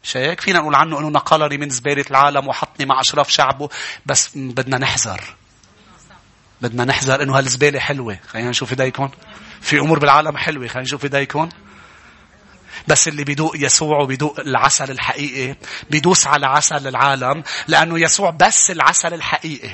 [0.05, 3.69] مش هيك؟ فينا نقول عنه إنه نقلني من زبالة العالم وحطني مع أشراف شعبه.
[4.07, 5.37] بس بدنا نحذر.
[6.61, 8.19] بدنا نحذر إنه هالزبالة حلوة.
[8.29, 9.11] خلينا نشوف ايديكم
[9.61, 10.67] في أمور بالعالم حلوة.
[10.69, 11.49] خلينا نشوف ايديكم
[12.89, 15.57] بس اللي بيدوق يسوع وبيدوق العسل الحقيقي
[15.91, 19.71] بيدوس على عسل العالم لأنه يسوع بس العسل الحقيقي.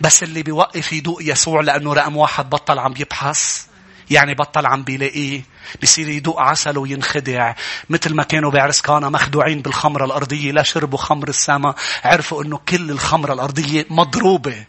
[0.00, 3.66] بس اللي بيوقف يدوق يسوع لأنه رقم واحد بطل عم بيبحث
[4.10, 5.42] يعني بطل عم بيلاقيه.
[5.82, 7.54] بصير يدوق عسل وينخدع.
[7.90, 12.90] مثل ما كانوا بعرس كانا مخدوعين بالخمرة الأرضية لا شربوا خمر السماء عرفوا أنه كل
[12.90, 14.64] الخمرة الأرضية مضروبة.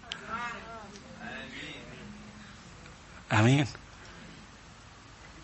[3.34, 3.68] آمين.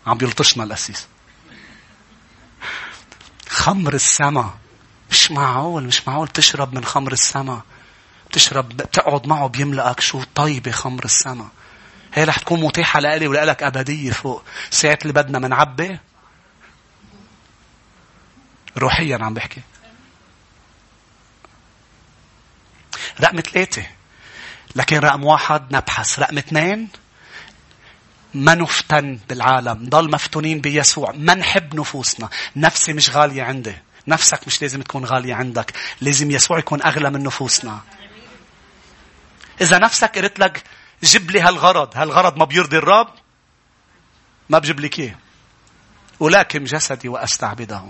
[0.06, 1.06] عم بيلطشنا القسيس
[3.54, 4.54] خمر السما.
[5.10, 7.62] مش معقول مش معقول تشرب من خمر السما.
[8.32, 11.48] تشرب تقعد معه بيملأك شو طيبة خمر السما.
[12.14, 14.42] هي رح تكون متاحة لإلي ولإلك أبدية فوق.
[14.70, 15.98] ساعة اللي بدنا منعبي
[18.78, 19.60] روحيا عم بحكي.
[23.20, 23.86] رقم ثلاثة.
[24.76, 26.18] لكن رقم واحد نبحث.
[26.18, 26.88] رقم اثنين
[28.34, 32.28] ما نفتن بالعالم ضل مفتونين بيسوع ما نحب نفوسنا.
[32.56, 33.74] نفسي مش غالية عندي.
[34.08, 35.72] نفسك مش لازم تكون غالية عندك.
[36.00, 37.80] لازم يسوع يكون أغلى من نفوسنا.
[39.60, 40.62] إذا نفسك قلت لك
[41.04, 41.96] جيب لي هالغرض.
[41.96, 43.08] هالغرض ما بيرضي الرب
[44.48, 45.18] ما بجيب لك إيه
[46.20, 47.84] ولكن جسدي وأستعبده.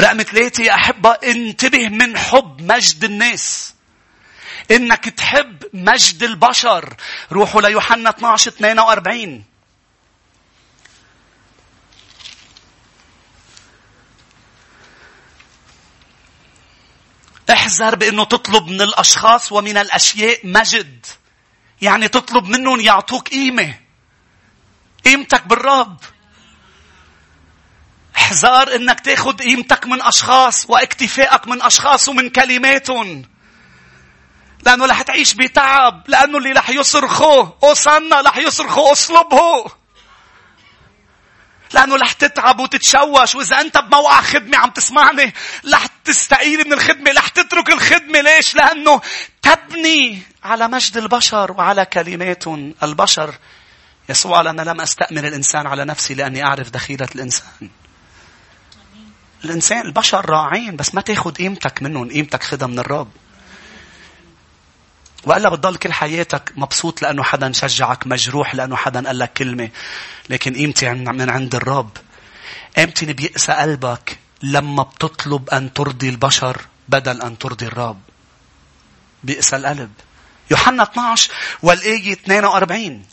[0.00, 3.73] رقم ثلاثة يا أحبة أنتبه من حب مجد الناس.
[4.70, 6.94] إنك تحب مجد البشر.
[7.32, 9.44] روحوا ليوحنا 12 42
[17.50, 21.06] احذر بإنه تطلب من الأشخاص ومن الأشياء مجد.
[21.82, 23.74] يعني تطلب منهم يعطوك قيمة.
[25.04, 26.00] قيمتك بالرب.
[28.16, 33.33] احذر إنك تاخذ قيمتك من أشخاص وإكتفائك من أشخاص ومن كلماتهم.
[34.66, 39.64] لأنه رح تعيش بتعب لأنه اللي رح يصرخوا أوصلنا رح يصرخوا أصلبه.
[41.74, 45.34] لأنه رح تتعب وتتشوش وإذا أنت بموقع خدمة عم تسمعني
[45.72, 48.20] رح تستقيل من الخدمة رح تترك الخدمة.
[48.20, 49.00] ليش؟ لأنه
[49.42, 53.34] تبني على مجد البشر وعلى كلماتهم البشر.
[54.08, 57.70] يسوع قال أنا لم أستأمن الإنسان على نفسي لأني أعرف دخيلة الإنسان.
[59.44, 63.10] الإنسان البشر راعين بس ما تاخد قيمتك منهم قيمتك خدها من الرب.
[65.26, 69.70] وإلا بتضل كل حياتك مبسوط لأنه حدا شجعك مجروح لأنه حدا قال لك كلمة.
[70.30, 71.90] لكن قيمتي من عند الرب.
[72.76, 78.00] قيمتي بيأسى قلبك لما بتطلب أن ترضي البشر بدل أن ترضي الرب.
[79.24, 79.92] بئس القلب.
[80.50, 81.30] يوحنا 12
[81.62, 83.04] والآية 42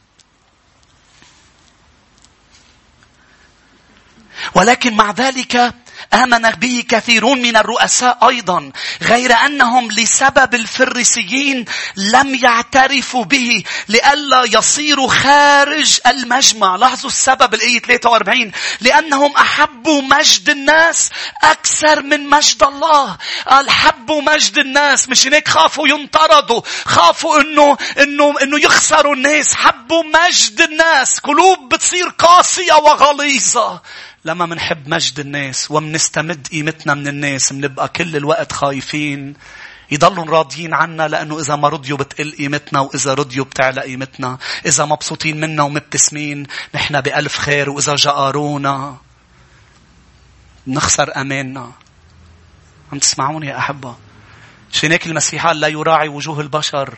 [4.55, 5.73] ولكن مع ذلك
[6.13, 15.09] آمن به كثيرون من الرؤساء أيضا غير أنهم لسبب الفريسيين لم يعترفوا به لئلا يصيروا
[15.09, 16.75] خارج المجمع.
[16.75, 21.09] لاحظوا السبب الآية 43 لأنهم أحبوا مجد الناس
[21.43, 23.17] أكثر من مجد الله.
[23.47, 29.55] قال حبوا مجد الناس مش هيك خافوا ينطردوا خافوا إنه إنه إنه يخسروا الناس.
[29.55, 33.81] حبوا مجد الناس قلوب بتصير قاسية وغليظة.
[34.25, 39.33] لما منحب مجد الناس ومنستمد قيمتنا من الناس منبقى كل الوقت خايفين
[39.91, 44.37] يضلوا راضيين عنا لأنه إذا ما رضيوا بتقل قيمتنا وإذا رضيوا بتعلى قيمتنا.
[44.65, 48.97] إذا مبسوطين منا ومبتسمين نحن بألف خير وإذا جقرونا
[50.67, 51.71] نخسر أماننا.
[52.91, 53.95] عم تسمعوني يا أحبة؟
[54.73, 56.97] عشان هيك المسيح لا يراعي وجوه البشر.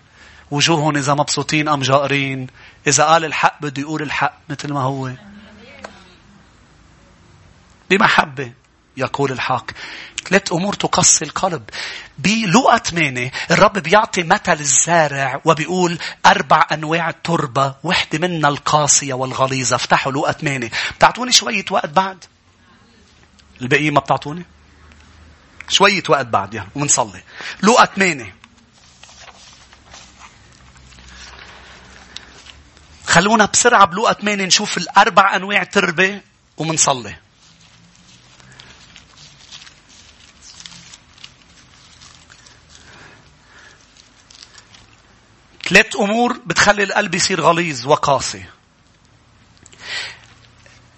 [0.51, 2.47] وجوههم إذا مبسوطين أم جائرين.
[2.87, 5.11] إذا قال الحق بده يقول الحق مثل ما هو.
[7.97, 8.51] بمحبة
[8.97, 9.71] يقول الحق
[10.25, 11.69] ثلاث أمور تقصي القلب.
[12.17, 19.75] بلقى 8 الرب بيعطي مثل الزارع وبيقول أربع أنواع التربة وحدة منها القاسية والغليظة.
[19.75, 22.25] افتحوا لقى 8 بتعطوني شوية وقت بعد؟
[23.61, 24.45] الباقيين ما بتعطوني؟
[25.69, 27.23] شوية وقت بعد يعني ومنصلي.
[27.63, 28.35] لقى 8
[33.07, 36.21] خلونا بسرعة بلقى 8 نشوف الأربع أنواع تربة
[36.57, 37.22] ومنصلي.
[45.69, 48.43] ثلاث أمور بتخلي القلب يصير غليظ وقاسي.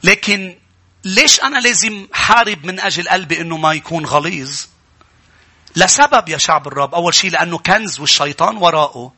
[0.04, 0.58] لكن
[1.04, 4.66] ليش أنا لازم حارب من أجل قلبي إنه ما يكون غليظ؟
[5.76, 6.96] لسبب يا شعب الرب.
[6.96, 9.14] أول شيء لأنه كنز والشيطان وراءه.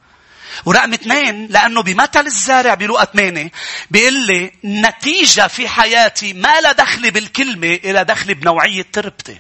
[0.66, 3.52] ورقم اثنين لأنه بمثل الزارع بلقى ثمانية
[3.92, 9.40] بيقول لي نتيجة في حياتي ما لا دخل بالكلمة إلى دخل بنوعية تربتي.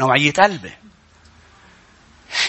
[0.00, 0.72] نوعية قلبي.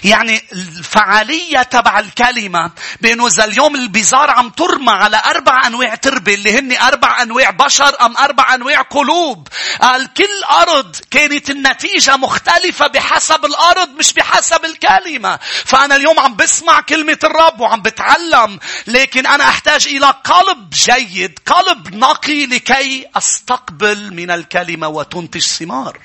[0.04, 6.60] يعني الفعالية تبع الكلمة بأنه إذا اليوم البزار عم ترمى على أربع أنواع تربة اللي
[6.60, 9.48] هن أربع أنواع بشر أم أربع أنواع قلوب.
[9.82, 15.40] قال كل أرض كانت النتيجة مختلفة بحسب الأرض مش بحسب الكلمة.
[15.66, 21.96] فأنا اليوم عم بسمع كلمة الرب وعم بتعلم لكن أنا أحتاج إلى قلب جيد قلب
[21.96, 26.00] نقي لكي أستقبل من الكلمة وتنتج ثمار.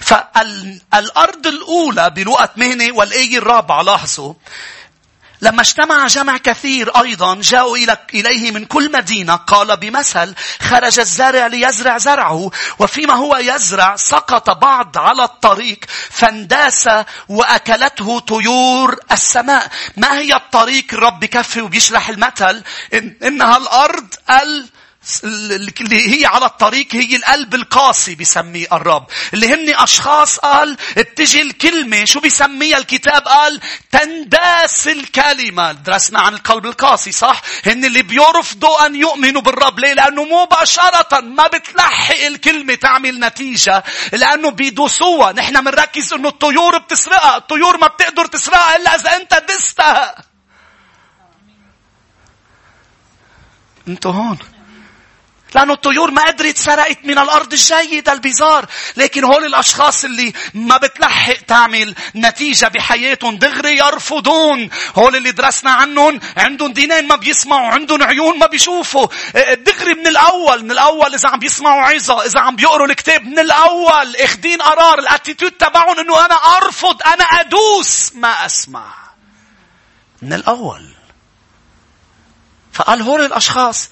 [0.00, 4.34] فالأرض الأولى بلقى مهنة والآية الرابعة لاحظوا
[5.42, 7.76] لما اجتمع جمع كثير أيضا جاءوا
[8.14, 14.98] إليه من كل مدينة قال بمثل خرج الزارع ليزرع زرعه وفيما هو يزرع سقط بعض
[14.98, 15.78] على الطريق
[16.10, 16.88] فانداس
[17.28, 19.70] وأكلته طيور السماء.
[19.96, 22.62] ما هي الطريق؟ الرب بكفي وبيشرح المثل.
[22.94, 24.66] إن إنها الأرض ال
[25.24, 29.06] اللي هي على الطريق هي القلب القاسي بيسميه الرب.
[29.34, 33.60] اللي هن أشخاص قال بتجي الكلمة شو بيسميها الكتاب؟ قال
[33.92, 35.72] تنداس الكلمة.
[35.72, 39.78] درسنا عن القلب القاسي صح؟ هن اللي بيرفضوا أن يؤمنوا بالرب.
[39.78, 43.84] ليه؟ لأنه مباشرة ما بتلحق الكلمة تعمل نتيجة.
[44.12, 47.36] لأنه بيدوسوها نحن بنركز أنه الطيور بتسرقها.
[47.36, 50.24] الطيور ما بتقدر تسرقها إلا إذا أنت دستها.
[53.88, 54.38] أنتوا هون.
[55.54, 58.66] لأنه الطيور ما قدرت سرقت من الأرض الجيدة البزار.
[58.96, 64.70] لكن هول الأشخاص اللي ما بتلحق تعمل نتيجة بحياتهم دغري يرفضون.
[64.96, 69.06] هول اللي درسنا عنهم عندهم دينين ما بيسمعوا عندهم عيون ما بيشوفوا.
[69.54, 74.16] دغري من الأول من الأول إذا عم بيسمعوا عظة إذا عم بيقروا الكتاب من الأول
[74.16, 78.94] اخدين قرار الاتيتود تبعهم إنه أنا أرفض أنا أدوس ما أسمع.
[80.22, 80.94] من الأول.
[82.72, 83.88] فقال هول الأشخاص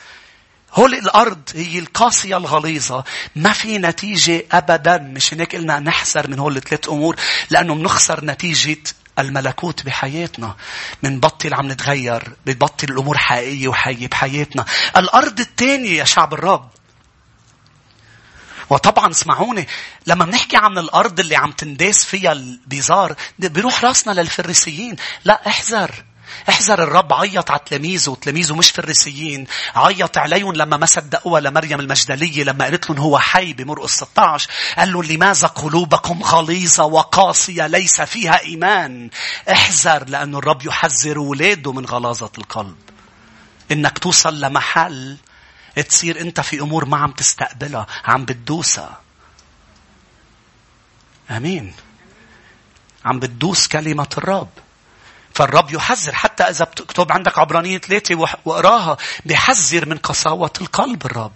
[0.75, 3.05] هول الأرض هي القاسية الغليظة.
[3.37, 4.99] ما في نتيجة أبدا.
[4.99, 7.17] مش هيك قلنا نحذر من هول الثلاث أمور
[7.51, 8.83] لأنه بنخسر نتيجة
[9.19, 10.57] الملكوت بحياتنا.
[11.03, 14.65] بنبطل عم نتغير بتبطل الأمور حقيقية وحية بحياتنا.
[14.97, 16.69] الأرض الثانية يا شعب الرب.
[18.71, 19.69] وطبعا اسمعوني
[20.07, 24.97] لما بنحكي عن الأرض اللي عم تنداس فيها البزار بيروح راسنا للفريسيين.
[25.25, 26.05] لا احذر.
[26.49, 32.45] احذر الرب عيط على تلاميذه وتلاميذه مش فريسيين عيط عليهم لما ما صدقوها لمريم المجدلية
[32.45, 38.41] لما قالت لهم هو حي بمرقس 16 قال له لماذا قلوبكم غليظة وقاسية ليس فيها
[38.41, 39.11] إيمان؟
[39.51, 42.77] احذر لأن الرب يحذر ولاده من غلاظة القلب.
[43.73, 45.17] إنك توصل لمحل
[45.89, 49.01] تصير أنت في أمور ما عم تستقبلها عم بتدوسها.
[51.31, 51.75] أمين.
[53.05, 54.49] عم بتدوس كلمة الرب.
[55.43, 61.33] فالرب يحذر حتى إذا بتكتب عندك عبرانية ثلاثة واقراها بيحذر من قساوة القلب الرب.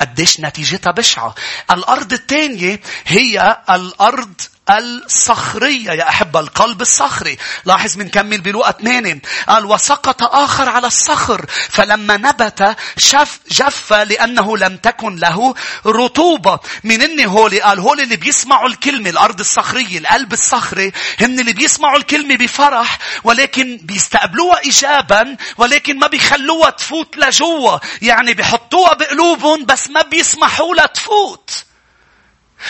[0.00, 1.34] قديش نتيجتها بشعة.
[1.70, 4.34] الأرض الثانية هي الأرض
[4.70, 7.38] الصخرية يا أحبة القلب الصخري.
[7.64, 11.46] لاحظ من كمل بلوقة 8 قال وسقط آخر على الصخر.
[11.70, 15.54] فلما نبت شف جف لأنه لم تكن له
[15.86, 16.58] رطوبة.
[16.84, 20.92] من إن هولي قال هولي اللي بيسمعوا الكلمة الأرض الصخرية القلب الصخري.
[21.20, 27.78] هن اللي بيسمعوا الكلمة بفرح ولكن بيستقبلوها إيجابا ولكن ما بيخلوها تفوت لجوا.
[28.02, 31.64] يعني بيحطوها بقلوبهم بس ما بيسمحوا لها تفوت.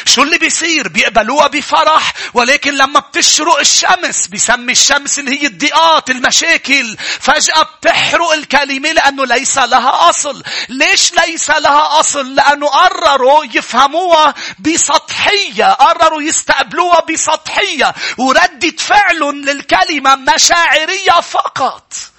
[0.04, 2.12] شو اللي بيصير؟ بيقبلوها بفرح.
[2.34, 6.96] ولكن لما بتشرق الشمس بيسمي الشمس اللي هي الضيقات المشاكل.
[7.20, 10.42] فجأة بتحرق الكلمة لأنه ليس لها أصل.
[10.68, 15.72] ليش ليس لها أصل؟ لأنه قرروا يفهموها بسطحية.
[15.72, 17.94] قرروا يستقبلوها بسطحية.
[18.18, 22.13] وردة فعل للكلمة مشاعرية فقط.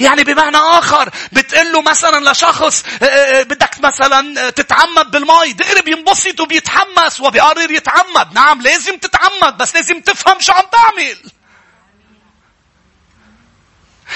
[0.00, 6.40] يعني بمعنى آخر بتقول له مثلا لشخص آه، آه، بدك مثلا تتعمد بالماء دغري بينبسط
[6.40, 8.34] وبيتحمس وبيقرر يتعمد.
[8.34, 11.35] نعم لازم تتعمد بس لازم تفهم شو عم تعمل.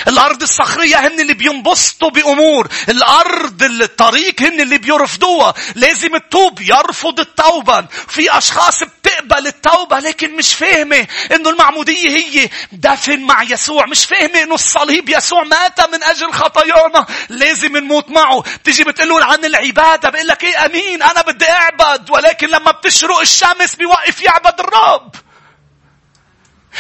[0.09, 2.69] الأرض الصخرية هن اللي بينبسطوا بأمور.
[2.89, 5.55] الأرض الطريق هن اللي بيرفضوها.
[5.75, 7.87] لازم التوب يرفض التوبة.
[8.09, 13.87] في أشخاص بتقبل التوبة لكن مش فاهمة إنه المعمودية هي دفن مع يسوع.
[13.87, 17.07] مش فاهمة إنه الصليب يسوع مات من أجل خطايانا.
[17.29, 18.45] لازم نموت معه.
[18.65, 20.11] تيجي بتقول عن العبادة.
[20.11, 25.15] بقول لك إيه أمين أنا بدي أعبد ولكن لما بتشرق الشمس بيوقف يعبد الرب.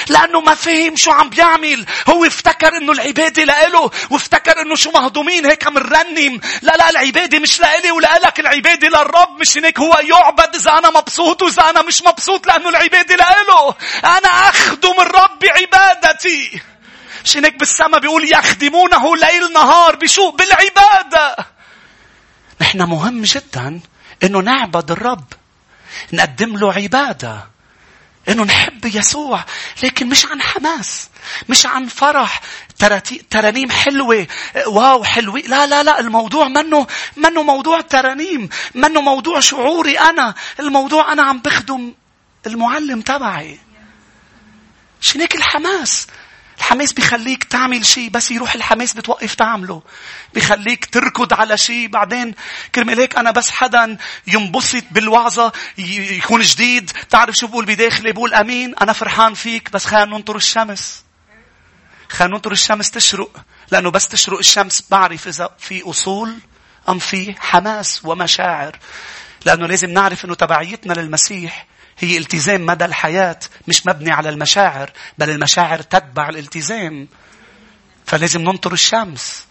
[0.08, 1.86] لأنه ما فهم شو عم بيعمل.
[2.08, 6.40] هو افتكر إنه العبادة لإله وافتكر إنه شو مهضومين هيك عم نرنم.
[6.62, 11.42] لا لا العبادة مش لإلي ولإلك العبادة للرب مش هيك هو يعبد إذا أنا مبسوط
[11.42, 13.74] وإذا أنا مش مبسوط لأنه العبادة لإله.
[14.04, 16.60] أنا أخدم الرب بعبادتي.
[17.24, 21.36] مش هيك بالسما بيقول يخدمونه ليل نهار بشو؟ بالعبادة.
[22.60, 23.80] نحن مهم جدا
[24.22, 25.24] إنه نعبد الرب.
[26.12, 27.46] نقدم له عبادة
[28.30, 29.44] إنه نحب يسوع
[29.82, 31.08] لكن مش عن حماس
[31.48, 32.40] مش عن فرح
[33.30, 34.26] ترانيم حلوة
[34.66, 41.12] واو حلوة لا لا لا الموضوع منه منه موضوع ترانيم منه موضوع شعوري أنا الموضوع
[41.12, 41.94] أنا عم بخدم
[42.46, 43.58] المعلم تبعي.
[45.00, 46.06] شنيك الحماس؟
[46.60, 49.82] الحماس بيخليك تعمل شيء بس يروح الحماس بتوقف تعمله.
[50.34, 51.88] بيخليك تركض على شيء.
[51.88, 52.34] بعدين
[52.74, 53.96] كرمال هيك أنا بس حدا
[54.26, 56.90] ينبسط بالوعظة يكون جديد.
[56.90, 61.04] تعرف شو بقول بداخلي؟ بقول أمين أنا فرحان فيك بس خلينا ننطر الشمس.
[62.08, 66.38] خلينا ننطر الشمس تشرق لأنه بس تشرق الشمس بعرف إذا في أصول
[66.88, 68.78] أم في حماس ومشاعر.
[69.44, 71.66] لأنه لازم نعرف أنه تبعيتنا للمسيح
[72.00, 77.08] هي التزام مدى الحياة مش مبني على المشاعر بل المشاعر تتبع الالتزام.
[78.06, 79.46] فلازم ننطر الشمس.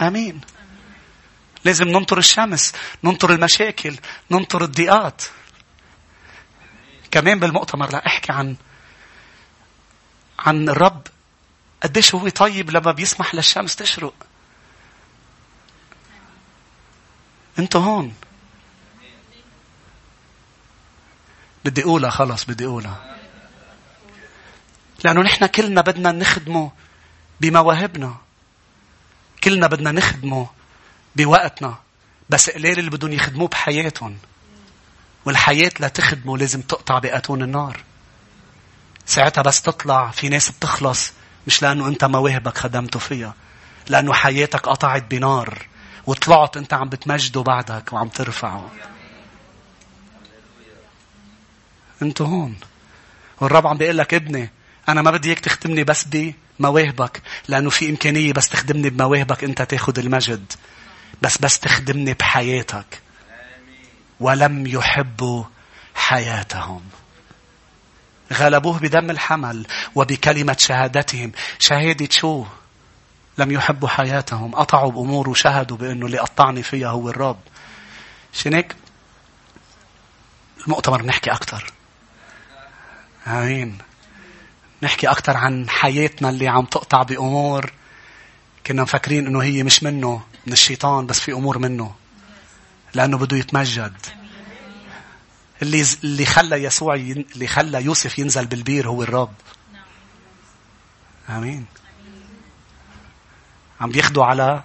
[0.00, 0.40] آمين.
[1.64, 2.72] لازم ننطر الشمس
[3.04, 3.96] ننطر المشاكل
[4.30, 5.22] ننطر الضيقات.
[7.10, 8.56] كمان بالمؤتمر لا أحكي عن
[10.38, 11.06] عن الرب.
[11.82, 14.14] قديش هو طيب لما بيسمح للشمس تشرق.
[17.58, 18.14] أنتوا هون.
[21.64, 23.16] بدي أقولها خلص بدي أقولها.
[25.04, 26.70] لأنه نحن كلنا بدنا نخدمه
[27.40, 28.14] بمواهبنا.
[29.44, 30.48] كلنا بدنا نخدمه
[31.16, 31.74] بوقتنا.
[32.30, 34.16] بس قليل اللي بدهم يخدموه بحياتهم.
[35.24, 37.80] والحياة لا تخدمه لازم تقطع بأتون النار.
[39.06, 41.12] ساعتها بس تطلع في ناس بتخلص
[41.46, 43.34] مش لأنه أنت مواهبك خدمته فيها.
[43.88, 45.66] لأنه حياتك قطعت بنار.
[46.06, 48.70] وطلعت أنت عم بتمجده بعدك وعم ترفعه.
[52.04, 52.56] انت هون.
[53.40, 54.50] والرب عم بيقول لك ابني
[54.88, 59.98] أنا ما بدي إياك تخدمني بس بمواهبك لأنه في إمكانية بس تخدمني بمواهبك أنت تاخذ
[59.98, 60.52] المجد.
[61.22, 63.00] بس بس تخدمني بحياتك.
[64.20, 65.44] ولم يحبوا
[65.94, 66.82] حياتهم.
[68.32, 71.32] غلبوه بدم الحمل وبكلمة شهادتهم.
[71.58, 72.44] شهادة شو؟
[73.38, 74.54] لم يحبوا حياتهم.
[74.54, 77.40] قطعوا بأمور وشهدوا بأنه اللي قطعني فيها هو الرب.
[78.32, 78.76] شنك
[80.66, 81.72] المؤتمر بنحكي أكثر
[83.26, 83.78] آمين.
[84.82, 87.72] نحكي أكثر عن حياتنا اللي عم تقطع بأمور
[88.66, 91.94] كنا مفكرين إنه هي مش منه من الشيطان بس في أمور منه
[92.94, 93.96] لأنه بده يتمجد.
[95.62, 97.26] اللي اللي خلى يسوع ين...
[97.34, 99.34] اللي خلى يوسف ينزل بالبير هو الرب.
[101.28, 101.66] آمين.
[103.80, 104.64] عم بياخدوا على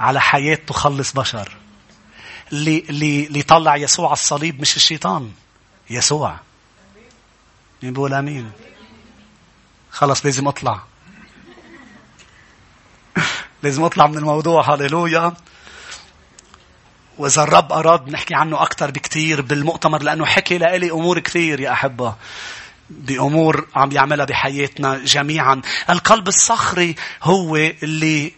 [0.00, 1.56] على حياة تخلص بشر.
[2.52, 5.32] اللي اللي اللي طلع يسوع على الصليب مش الشيطان
[5.90, 6.40] يسوع.
[7.82, 8.52] مين بيقول آمين.
[9.90, 10.82] خلص لازم أطلع.
[13.62, 14.72] لازم أطلع من الموضوع.
[14.72, 15.32] هاليلويا
[17.18, 22.14] وإذا الرب أراد نحكي عنه أكثر بكثير بالمؤتمر لأنه حكي لإلي أمور كثير يا أحبة.
[22.90, 25.60] بأمور عم يعملها بحياتنا جميعا.
[25.90, 28.32] القلب الصخري هو اللي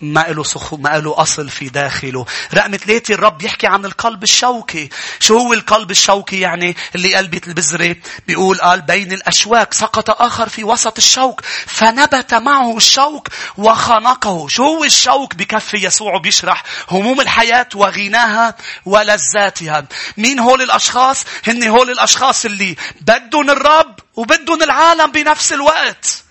[0.00, 2.26] ما له سخو ما له أصل في داخله.
[2.54, 4.88] رقم ثلاثة الرب يحكي عن القلب الشوكي.
[5.20, 10.64] شو هو القلب الشوكي يعني اللي قلبة البزرة بيقول قال بين الأشواك سقط آخر في
[10.64, 14.48] وسط الشوك فنبت معه الشوك وخنقه.
[14.48, 19.84] شو هو الشوك بكفي يسوع بيشرح هموم الحياة وغناها ولذاتها.
[20.16, 26.25] مين هول الأشخاص؟ هن هول الأشخاص اللي بدهم الرب وبدهم العالم بنفس الوقت.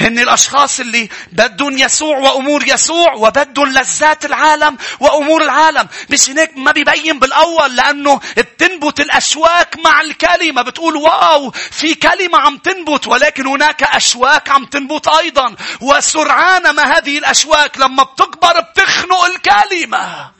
[0.00, 5.88] هن الأشخاص اللي بدهم يسوع وأمور يسوع وبدهم لذات العالم وأمور العالم.
[6.10, 10.62] مش هيك ما بيبين بالأول لأنه بتنبت الأشواك مع الكلمة.
[10.62, 15.56] بتقول واو في كلمة عم تنبت ولكن هناك أشواك عم تنبت أيضا.
[15.80, 20.30] وسرعان ما هذه الأشواك لما بتكبر بتخنق الكلمة.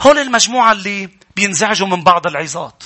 [0.00, 2.82] هول المجموعة اللي بينزعجوا من بعض العظات.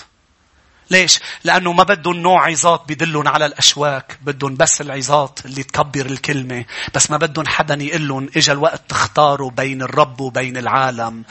[0.90, 4.18] ليش؟ لأنه ما بدهم نوع عظات بيدلهم على الأشواك.
[4.22, 6.64] بدهم بس العظات اللي تكبر الكلمة.
[6.94, 11.24] بس ما بدهم حدا يقول لهم إجا الوقت تختاروا بين الرب وبين العالم.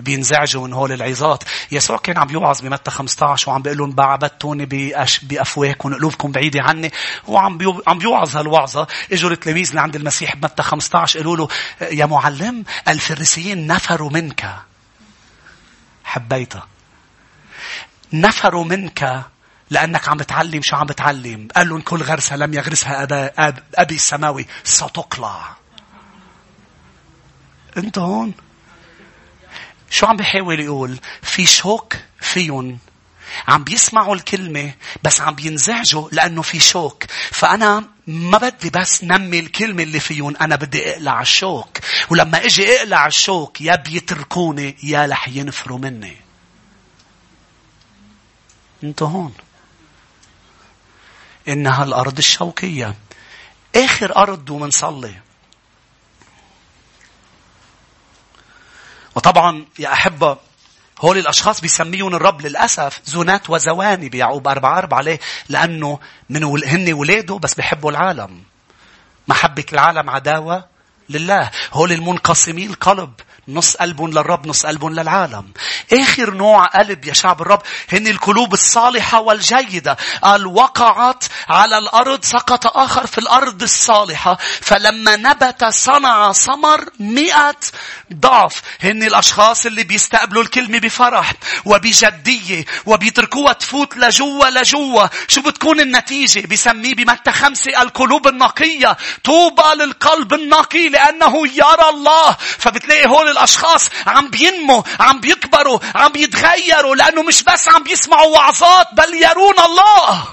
[0.00, 1.44] بينزعجوا من هول العظات.
[1.72, 4.66] يسوع كان عم يوعظ بمتى 15 وعم بيقول لهم بعبدتوني
[5.22, 6.92] بأفواهكم قلوبكم بعيدة عني.
[7.28, 7.82] وعم بيو...
[7.86, 8.86] عم بيوعظ هالوعظة.
[9.12, 11.48] إجوا التلاميذ اللي عند المسيح بمتى 15 قالوا له
[11.80, 14.54] يا معلم الفريسيين نفروا منك.
[16.04, 16.66] حبيتها.
[18.12, 19.24] نفروا منك
[19.70, 21.48] لأنك عم بتعلم شو عم بتعلم.
[21.56, 25.56] قال لهم كل غرسة لم يغرسها أبا أب أبي السماوي ستقلع.
[27.76, 28.34] أنت هون.
[29.90, 32.78] شو عم بيحاول يقول؟ في شوك فيهم
[33.48, 37.04] عم بيسمعوا الكلمة بس عم بينزعجوا لأنه في شوك.
[37.30, 41.78] فأنا ما بدي بس نمي الكلمة اللي فيهم أنا بدي أقلع الشوك.
[42.10, 46.16] ولما أجي أقلع الشوك يا بيتركوني يا رح ينفروا مني.
[48.84, 49.34] أنتوا هون
[51.48, 52.94] إنها الأرض الشوكية
[53.76, 55.14] آخر أرض ومنصلي
[59.14, 60.36] وطبعا يا أحبة
[61.00, 66.00] هول الأشخاص بيسميهم الرب للأسف زونات وزواني بيعقوب أربعة أربعة ليه؟ لأنه
[66.30, 68.44] من هن ولاده بس بيحبوا العالم.
[69.28, 70.64] محبة العالم عداوة
[71.08, 71.50] لله.
[71.72, 73.12] هول المنقسمي القلب
[73.48, 75.52] نص قلب للرب نص قلب للعالم.
[75.92, 77.62] آخر نوع قلب يا شعب الرب
[77.92, 79.96] هن القلوب الصالحة والجيدة.
[80.22, 84.38] قال وقعت على الأرض سقط آخر في الأرض الصالحة.
[84.60, 87.56] فلما نبت صنع ثمر مئة
[88.14, 88.62] ضعف.
[88.80, 91.32] هن الأشخاص اللي بيستقبلوا الكلمة بفرح
[91.64, 95.06] وبجدية وبيتركوها تفوت لجوا لجوا.
[95.28, 98.96] شو بتكون النتيجة؟ بسميه بمتى خمسة القلوب النقية.
[99.24, 102.36] طوبى للقلب النقي لأنه يرى الله.
[102.58, 108.86] فبتلاقي هول الأشخاص عم بينموا عم بيكبروا عم بيتغيروا لأنه مش بس عم بيسمعوا وعظات
[108.92, 110.24] بل يرون الله.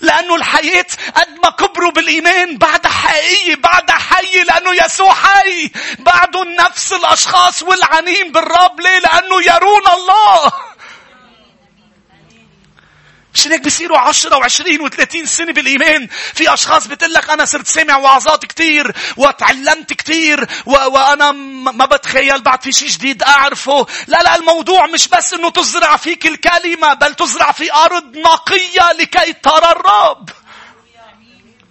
[0.00, 5.70] لأنه الحياة قد ما كبروا بالإيمان بعدها حقيقية بعدها حية لأنه يسوع حي.
[5.98, 10.52] بعدهم نفس الأشخاص والعنين بالرب ليه؟ لأنه يرون الله.
[13.38, 16.08] مش هيك بيصيروا عشرة وعشرين وثلاثين سنة بالإيمان.
[16.34, 20.70] في أشخاص بتقول لك أنا صرت سامع وعظات كتير وتعلمت كتير و...
[20.72, 21.32] وأنا
[21.72, 23.86] ما بتخيل بعد في شيء جديد أعرفه.
[24.06, 29.32] لا لا الموضوع مش بس إنه تزرع فيك الكلمة بل تزرع في أرض نقية لكي
[29.32, 30.30] ترى الرب.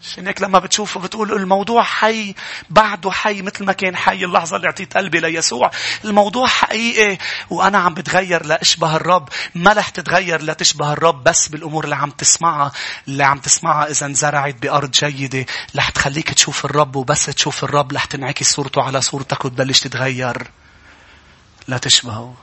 [0.07, 2.35] عشان هيك لما بتشوفه بتقول الموضوع حي
[2.69, 5.71] بعده حي مثل ما كان حي اللحظة اللي اعطيت قلبي ليسوع.
[6.05, 7.17] الموضوع حقيقي
[7.49, 9.29] وأنا عم بتغير لأشبه الرب.
[9.55, 12.71] ما رح تتغير لتشبه الرب بس بالأمور اللي عم تسمعها.
[13.07, 15.45] اللي عم تسمعها إذا انزرعت بأرض جيدة
[15.75, 20.51] رح تخليك تشوف الرب وبس تشوف الرب رح تنعكس صورته على صورتك وتبلش تتغير.
[21.67, 22.35] لا تشبهه.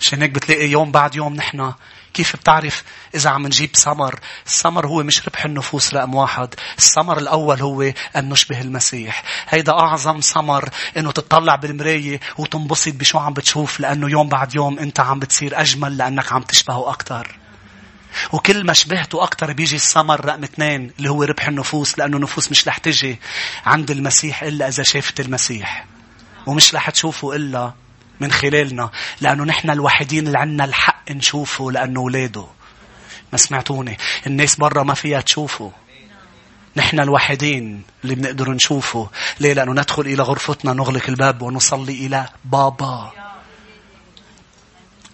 [0.00, 1.72] عشان هيك بتلاقي يوم بعد يوم نحن
[2.16, 6.54] كيف بتعرف إذا عم نجيب سمر؟ السمر هو مش ربح النفوس رقم واحد.
[6.78, 7.82] السمر الأول هو
[8.16, 9.22] أن نشبه المسيح.
[9.48, 15.00] هيدا أعظم سمر إنه تطلع بالمراية وتنبسط بشو عم بتشوف لأنه يوم بعد يوم أنت
[15.00, 17.38] عم بتصير أجمل لأنك عم تشبهه أكثر.
[18.32, 22.68] وكل ما شبهته أكثر بيجي السمر رقم اثنين اللي هو ربح النفوس لأنه النفوس مش
[22.68, 23.20] رح تجي
[23.66, 25.86] عند المسيح إلا إذا شافت المسيح.
[26.46, 27.72] ومش رح تشوفه إلا
[28.20, 28.90] من خلالنا
[29.20, 32.46] لأنه نحن الوحيدين اللي عنا الحق نشوفه لأنه ولاده.
[33.32, 35.72] ما سمعتوني؟ الناس برا ما فيها تشوفه.
[36.76, 39.10] نحن الوحيدين اللي بنقدر نشوفه.
[39.40, 43.12] ليه؟ لأنه ندخل إلى غرفتنا نغلق الباب ونصلي إلى بابا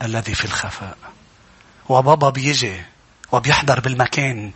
[0.03, 0.97] الذي في الخفاء.
[1.89, 2.83] وبابا بيجي
[3.33, 4.53] وبيحضر بالمكان.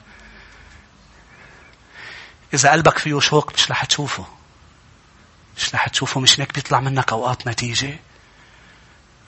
[2.54, 4.26] إذا قلبك فيه شوق مش رح تشوفه.
[5.56, 7.98] مش رح تشوفه مش هيك بيطلع منك أوقات نتيجة.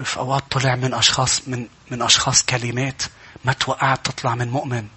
[0.04, 3.02] في أوقات طلع من أشخاص من من أشخاص كلمات
[3.44, 4.88] ما توقعت تطلع من مؤمن.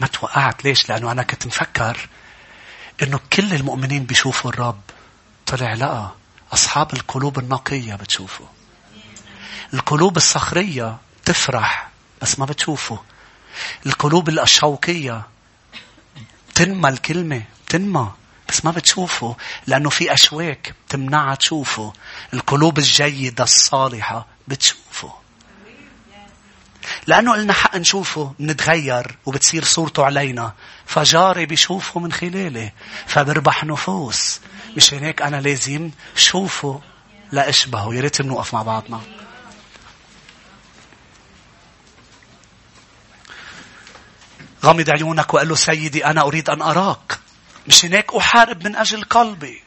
[0.00, 2.08] ما توقعت ليش؟ لأنه أنا كنت مفكر
[3.02, 4.80] إنه كل المؤمنين بيشوفوا الرب.
[5.46, 6.10] طلع لا
[6.52, 8.46] أصحاب القلوب النقية بتشوفوا
[9.74, 11.88] القلوب الصخرية تفرح
[12.22, 13.02] بس ما بتشوفه.
[13.86, 15.22] القلوب الشوكية
[16.54, 18.12] تنمى الكلمة تنمى.
[18.48, 19.36] بس ما بتشوفه
[19.66, 21.92] لأنه في أشواك تمنعها تشوفه
[22.34, 25.12] القلوب الجيدة الصالحة بتشوفه
[27.06, 30.52] لأنه قلنا حق نشوفه نتغير وبتصير صورته علينا.
[30.86, 32.72] فجاري بيشوفه من خلاله
[33.06, 34.40] فبربح نفوس.
[34.76, 36.80] مش هيك أنا لازم شوفه
[37.32, 37.94] لأشبهه.
[37.94, 39.00] يا ريت بنوقف مع بعضنا.
[44.64, 47.18] غمض عيونك وقال له سيدي أنا أريد أن أراك.
[47.68, 49.62] مش هناك أحارب من أجل قلبي.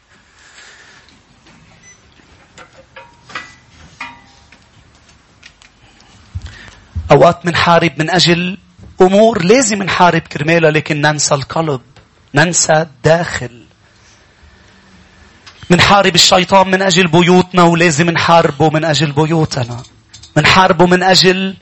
[7.12, 8.58] أوقات منحارب من أجل
[9.02, 11.82] أمور لازم نحارب كرمالها لكن ننسى القلب
[12.36, 13.66] ننسى الداخل.
[15.70, 19.84] منحارب الشيطان من أجل بيوتنا ولازم نحاربه من أجل بيوتنا.
[20.38, 21.56] منحاربه من أجل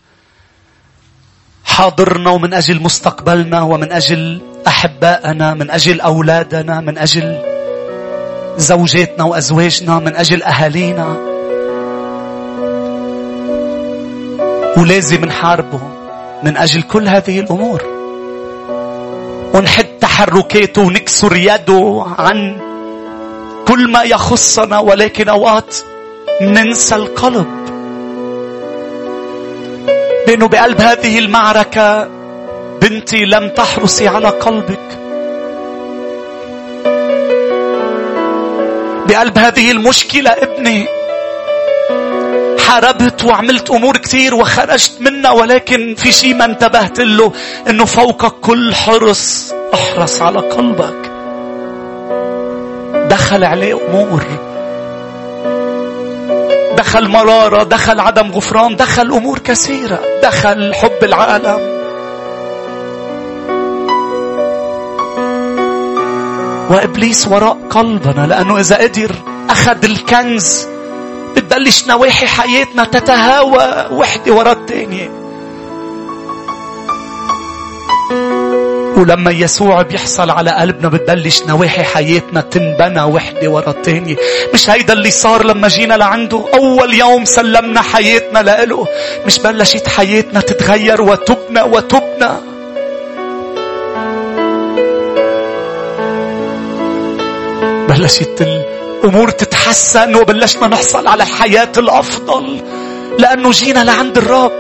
[1.66, 7.38] حاضرنا ومن أجل مستقبلنا ومن أجل أحبائنا من أجل أولادنا من أجل
[8.58, 11.16] زوجاتنا وأزواجنا من أجل أهالينا.
[14.78, 15.80] ولازم نحاربه
[16.44, 17.84] من أجل كل هذه الأمور.
[19.54, 22.58] ونحد تحركاته ونكسر يده عن
[23.68, 25.76] كل ما يخصنا ولكن أوقات
[26.42, 27.48] ننسى القلب.
[30.28, 32.17] لأنه بقلب هذه المعركة
[32.82, 35.00] بنتي لم تحرصي على قلبك.
[39.08, 40.86] بقلب هذه المشكلة ابني
[42.60, 47.34] حاربت وعملت أمور كثير وخرجت منها ولكن في شيء ما انتبهت له
[47.70, 51.12] أنه فوق كل حرص أحرص على قلبك.
[53.10, 54.24] دخل عليه أمور.
[56.78, 60.00] دخل مرارة دخل عدم غفران دخل أمور كثيرة.
[60.24, 61.77] دخل حب العالم.
[66.70, 69.12] وإبليس وراء قلبنا لأنه إذا قدر
[69.50, 70.68] أخذ الكنز
[71.36, 75.10] بتبلش نواحي حياتنا تتهاوى وحدة ورا الثانية
[78.98, 84.16] ولما يسوع بيحصل على قلبنا بتبلش نواحي حياتنا تنبنى وحدة ورا الثانية
[84.54, 88.88] مش هيدا اللي صار لما جينا لعنده؟ أول يوم سلمنا حياتنا لإله.
[89.26, 92.30] مش بلشت حياتنا تتغير وتبنى وتبنى.
[97.98, 102.62] بلشت الأمور تتحسن وبلشنا نحصل على الحياة الأفضل
[103.20, 104.52] لأنه جينا لعند الرب.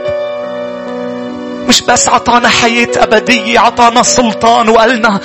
[1.67, 5.19] مش بس عطانا حياة أبدية عطانا سلطان وقالنا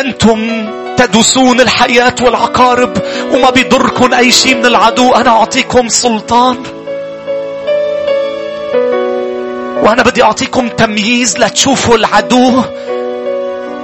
[0.00, 2.98] أنتم تدوسون الحياة والعقارب
[3.32, 6.56] وما بيضركم أي شيء من العدو أنا أعطيكم سلطان.
[9.82, 12.62] وأنا بدي أعطيكم تمييز لتشوفوا العدو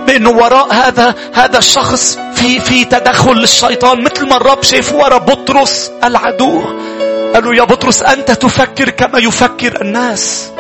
[0.06, 2.18] بأنه وراء هذا هذا الشخص.
[2.38, 6.62] في في تدخل للشيطان مثل ما الرب شاف وراء بطرس العدو.
[7.34, 10.52] قال له يا بطرس أنت تفكر كما يفكر الناس.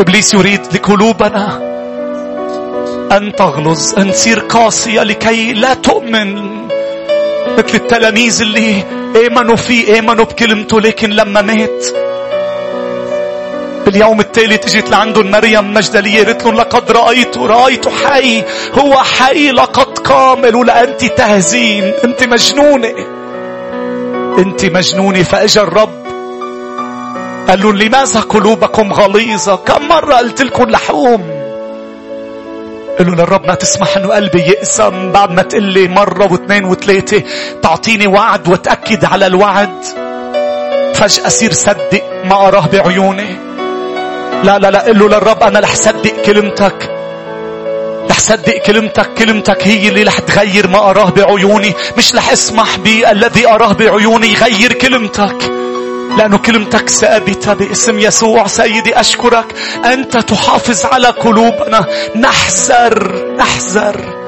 [0.00, 1.72] إبليس يريد لقلوبنا
[3.12, 6.52] أن تغلظ أن تصير قاسية لكي لا تؤمن.
[7.58, 8.82] مثل التلاميذ اللي
[9.26, 11.86] آمنوا فيه آمنوا بكلمته لكن لما مات
[13.92, 18.44] باليوم التالي تجيت لعندهم مريم مجدلية قلت لهم لقد رأيت رأيت حي
[18.78, 22.94] هو حي لقد قام قالوا أنت تهزين أنت مجنونة.
[24.38, 26.02] أنت مجنونة فأجا الرب
[27.48, 31.22] قال له لماذا قلوبكم غليظة؟ كم مرة قلت لكم لحوم؟
[32.98, 37.22] قالوا للرب ما تسمح إنه قلبي يقسم بعد ما تقول لي مرة واثنين وثلاثة
[37.62, 39.84] تعطيني وعد وتأكد على الوعد.
[40.94, 43.51] فجأة صير صدق ما أراه بعيوني.
[44.42, 46.90] لا لا لا قل له للرب أنا رح صدق كلمتك.
[48.10, 49.14] رح صدق كلمتك.
[49.14, 51.74] كلمتك هي اللي رح تغير ما أراه بعيوني.
[51.98, 55.52] مش رح اسمح بي الذي أراه بعيوني يغير كلمتك.
[56.18, 58.46] لأنه كلمتك ثابتة باسم يسوع.
[58.46, 59.46] سيدي أشكرك.
[59.84, 61.86] أنت تحافظ على قلوبنا.
[62.16, 64.21] نحذر نحذر.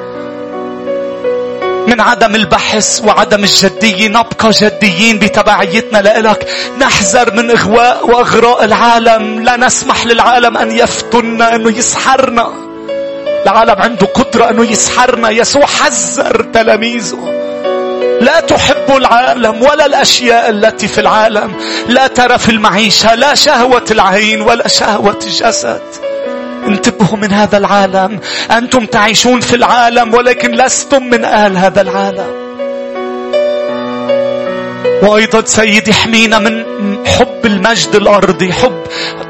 [1.86, 6.48] من عدم البحث وعدم الجدية نبقى جديين بتبعيتنا لإلك.
[6.78, 9.44] نحذر من إغواء وإغراء العالم.
[9.44, 12.52] لا نسمح للعالم أن يفتنا أنه يسحرنا.
[13.42, 15.30] العالم عنده قدرة أنه يسحرنا.
[15.30, 17.40] يسوع حذر تلاميذه.
[18.20, 21.54] لا تحب العالم ولا الأشياء التي في العالم.
[21.88, 25.82] لا ترى في المعيشة لا شهوة العين ولا شهوة الجسد.
[26.66, 28.20] انتبهوا من هذا العالم.
[28.50, 32.44] أنتم تعيشون في العالم ولكن لستم من أهل هذا العالم.
[35.02, 36.64] وأيضا سيدي احمينا من
[37.06, 38.82] حب المجد الأرضي حب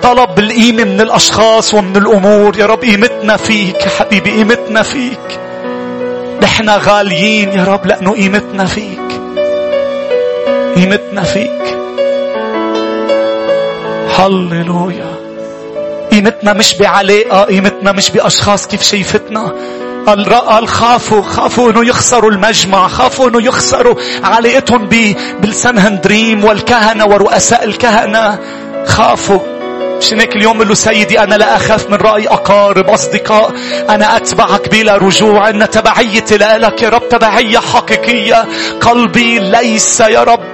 [0.03, 2.59] طلب القيمة من الأشخاص ومن الأمور.
[2.59, 5.41] يا رب قيمتنا فيك يا حبيبي قيمتنا فيك.
[6.43, 9.21] نحن غاليين يا رب لأنه قيمتنا فيك.
[10.77, 11.79] قيمتنا فيك.
[14.19, 15.14] هللويا.
[16.15, 19.53] قيمتنا مش بعلاقة قيمتنا مش بأشخاص كيف شايفتنا.
[20.07, 23.95] قال خافوا خافوا إنه يخسروا المجمع خافوا إنه يخسروا
[24.25, 24.89] علاقتهم
[25.41, 28.39] بالسنهندريم والكهنة ورؤساء الكهنة.
[28.87, 29.39] خافوا.
[29.99, 33.53] مشان هيك اليوم له سيدي أنا لا أخاف من رأي أقارب أصدقاء.
[33.91, 38.45] أنا أتبعك بلا رجوع أن تبعيتي لك يا رب تبعية حقيقية.
[38.81, 40.54] قلبي ليس يا رب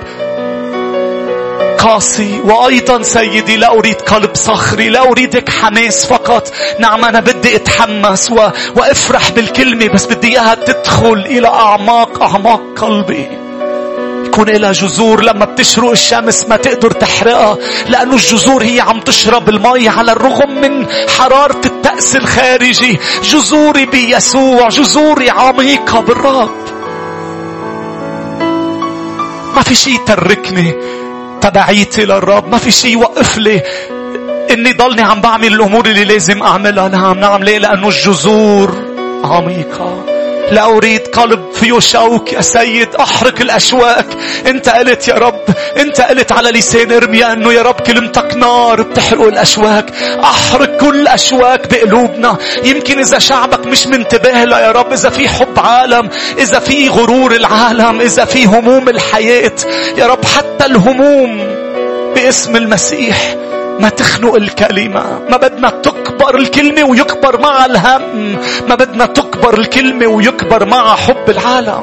[1.80, 6.52] قاسي وأيضا سيدي لا أريد قلب صخري لا أريدك حماس فقط.
[6.78, 8.48] نعم أنا بدي أتحمس و...
[8.76, 13.28] وأفرح بالكلمة بس بدي إياها تدخل إلى أعماق أعماق قلبي.
[14.26, 17.58] يكون لها جذور لما بتشرق الشمس ما تقدر تحرقها
[17.88, 20.86] لأنه الجذور هي عم تشرب المي على الرغم من
[21.18, 22.98] حرارة التأس الخارجي.
[23.22, 26.50] جذوري بيسوع جذوري عميقة بالرب.
[29.56, 30.99] ما في شيء يتركني.
[31.40, 33.62] تبعيتي للرب ما في شيء يوقف لي.
[34.50, 36.88] إني ضلني عم بعمل الأمور اللي لازم أعملها.
[36.88, 38.74] نعم نعم ليه؟ لأنه الجذور
[39.24, 40.04] عميقة.
[40.50, 44.06] لا أريد قلب فيه شوك يا سيد أحرق الأشواك.
[44.46, 45.40] أنت قلت يا رب
[45.76, 49.90] أنت قلت على لسان إرميا أنه يا رب كلمتك نار بتحرق الأشواك.
[50.24, 52.36] أحرق كل أشواك بقلوبنا.
[52.64, 56.08] يمكن إذا شعبك مش منتبه لها يا رب إذا في حب عالم
[56.38, 59.52] إذا في غرور العالم إذا في هموم الحياة
[59.96, 61.38] يا رب حتى الهموم
[62.14, 63.34] باسم المسيح
[63.80, 65.02] ما تخنق الكلمة.
[65.30, 68.36] ما بدنا تكبر الكلمة ويكبر مع الهم.
[68.68, 71.82] ما بدنا تكبر الكلمة ويكبر مع حب العالم.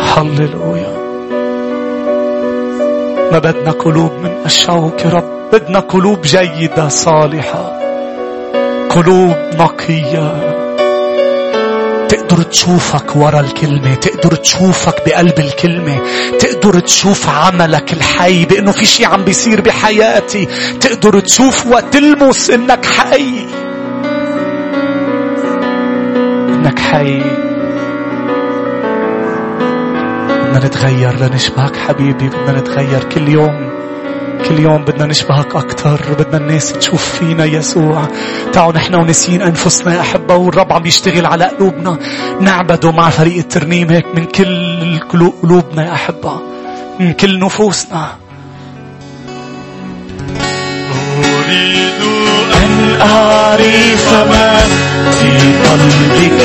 [0.00, 0.96] هللويا.
[3.32, 5.50] ما بدنا قلوب من الشوك يا رب.
[5.52, 7.80] بدنا قلوب جيدة صالحة.
[8.90, 10.65] قلوب نقية.
[12.08, 15.98] تقدر تشوفك ورا الكلمة تقدر تشوفك بقلب الكلمة
[16.38, 20.48] تقدر تشوف عملك الحي بأنه في شيء عم بيصير بحياتي
[20.80, 23.46] تقدر تشوف وتلمس أنك حي.
[26.48, 27.22] أنك حي.
[30.46, 33.65] بدنا نتغير لنشبهك حبيبي بدنا نتغير كل يوم.
[34.48, 38.08] كل يوم بدنا نشبهك أكثر بدنا الناس تشوف فينا يسوع.
[38.52, 41.98] تعالوا نحن ونسيين أنفسنا يا أحبة والرب عم يشتغل على قلوبنا.
[42.40, 46.40] نعبده مع فريق الترنيم هيك من كل قلوبنا يا أحبة
[47.00, 48.06] من كل نفوسنا.
[51.24, 52.02] أريد
[52.56, 54.60] أن أعرف ما
[55.10, 55.30] في
[55.68, 56.42] قلبك.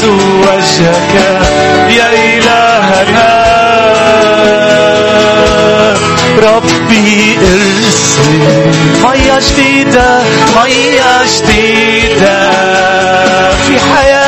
[0.00, 0.54] يسوع
[1.88, 3.50] يا إلهنا.
[6.38, 8.40] ربي ارسل
[9.04, 10.18] مية جديدة
[10.56, 12.50] مية جديدة
[13.66, 14.19] في حياتي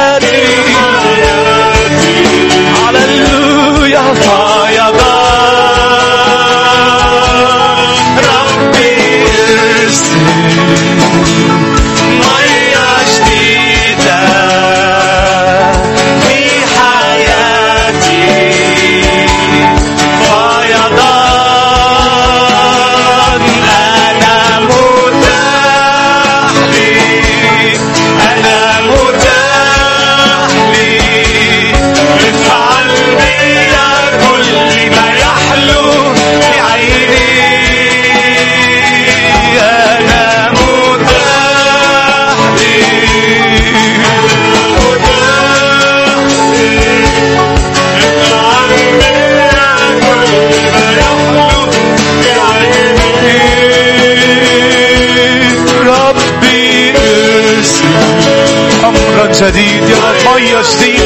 [59.42, 60.96] جديد يا رب مية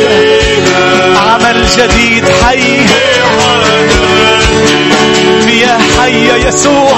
[1.16, 2.86] عمل جديد حي.
[5.46, 6.92] مياه حية يسوع.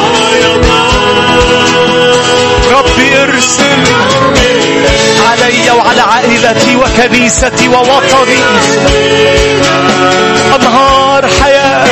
[2.72, 3.84] ربي ارسل
[5.30, 8.38] علي وعلى عائلتي وكنيستي ووطني.
[10.56, 11.88] أنهار حياة.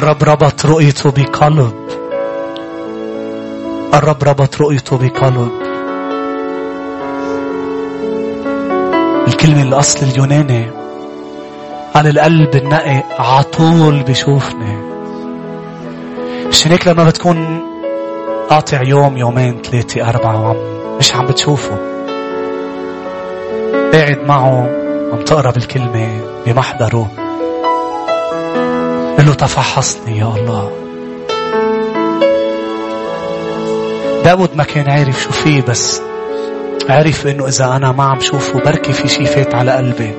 [0.00, 1.74] الرب ربط رؤيته بقلب.
[3.94, 5.50] الرب ربط رؤيته بقلب.
[9.28, 10.70] الكلمة الأصل اليوناني.
[11.94, 14.76] على القلب النقي عطول بشوفني.
[16.48, 17.62] مشان هيك لما بتكون
[18.50, 20.56] قاطع يوم يومين ثلاثة أربعة وعم
[20.98, 21.78] مش عم بتشوفه.
[23.92, 24.70] قاعد معه
[25.12, 27.19] عم تقرأ بالكلمة بمحضره.
[29.40, 30.70] تفحصني يا الله.
[34.24, 36.02] داود ما كان عارف شو فيه بس
[36.88, 40.14] عرف إنه إذا أنا ما عم شوفه بركي في شي فات على قلبي.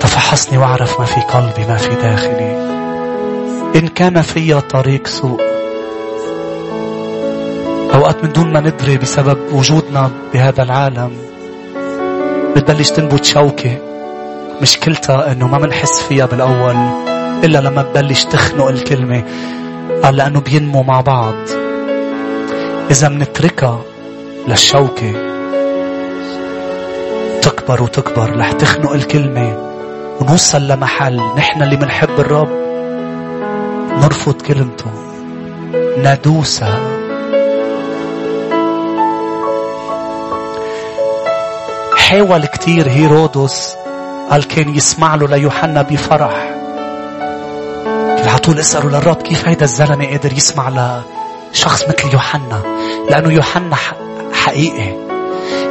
[0.00, 2.56] تفحصني وأعرف ما في قلبي ما في داخلي.
[3.76, 5.40] إن كان في طريق سوء
[7.94, 11.12] أوقات من دون ما ندري بسبب وجودنا بهذا العالم
[12.56, 13.78] بتبلش تنبت شوكة.
[14.62, 17.15] مشكلتها إنه ما منحس فيها بالأول.
[17.44, 19.24] إلا لما تبلش تخنق الكلمة
[20.02, 21.34] قال لأنه بينمو مع بعض.
[22.90, 23.80] إذا منتركها
[24.48, 25.12] للشوكة.
[27.42, 29.56] تكبر وتكبر رح تخنق الكلمة.
[30.20, 32.48] ونوصل لمحل نحن اللي منحب الرب.
[34.02, 34.90] نرفض كلمته.
[35.98, 36.80] ندوسها
[41.96, 43.76] حاول كتير هيرودس.
[44.30, 46.55] قال كان يسمع له ليوحنا بفرح.
[48.46, 50.68] طول اسألوا للرب كيف هيدا الزلمة قادر يسمع
[51.52, 52.62] لشخص مثل يوحنا؟
[53.10, 53.76] لأنه يوحنا
[54.32, 55.06] حقيقي.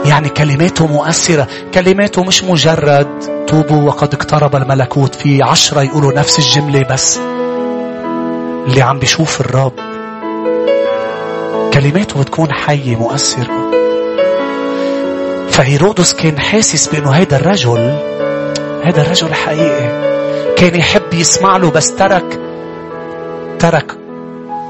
[0.05, 3.07] يعني كلماته مؤثرة كلماته مش مجرد
[3.47, 7.19] توبوا وقد اقترب الملكوت في عشرة يقولوا نفس الجملة بس
[8.67, 9.73] اللي عم بيشوف الرب.
[11.73, 13.71] كلماته بتكون حية مؤثرة.
[15.49, 17.97] فهيرودس كان حاسس بأنه هيدا الرجل
[18.83, 20.05] هيدا الرجل حقيقي.
[20.57, 22.44] كان يحب يسمع له بس ترك
[23.59, 23.97] ترك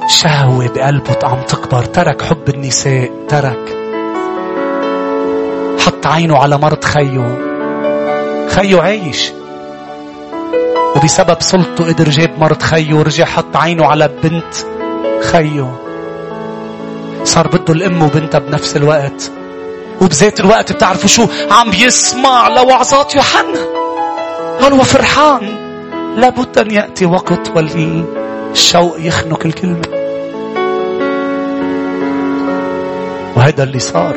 [0.07, 3.77] شهوة بقلبه عم تكبر ترك حب النساء ترك.
[5.79, 7.37] حط عينه على مرض خيه.
[8.49, 9.31] خيه عايش.
[10.95, 14.55] وبسبب سلطته قدر جاب مرض خيه ورجع حط عينه على بنت
[15.21, 15.75] خيه.
[17.23, 19.31] صار بده الأم وبنتها بنفس الوقت.
[20.01, 23.59] وبذات الوقت بتعرفوا شو؟ عم بيسمع لوعظات يوحنا.
[24.61, 25.55] قال هو فرحان
[26.17, 27.49] لابد أن يأتي وقت
[28.55, 29.81] والشوق يخنق الكلمة
[33.35, 34.15] وهذا اللي صار.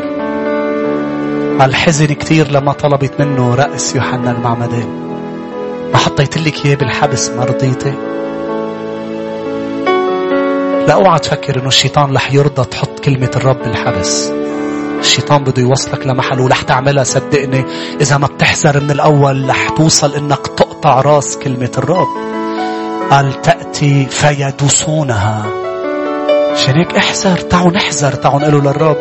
[1.61, 4.89] الحزن كثير لما طلبت منه رأس يوحنا المعمدان
[5.93, 7.93] ما حطيت لك إياه بالحبس ما رضيتي.
[10.87, 14.33] لا أوعى تفكر إنه الشيطان رح يرضى تحط كلمة الرب بالحبس.
[15.01, 17.65] الشيطان بده يوصلك لمحل ورح تعملها صدقني.
[18.01, 22.28] إذا ما بتحذر من الأول رح توصل إنك تقطع راس كلمة الرب.
[23.11, 25.47] قال تأتي فيدوسونها.
[26.53, 28.97] عشان هيك احذر تعوا نحذر تعوا نقول للرب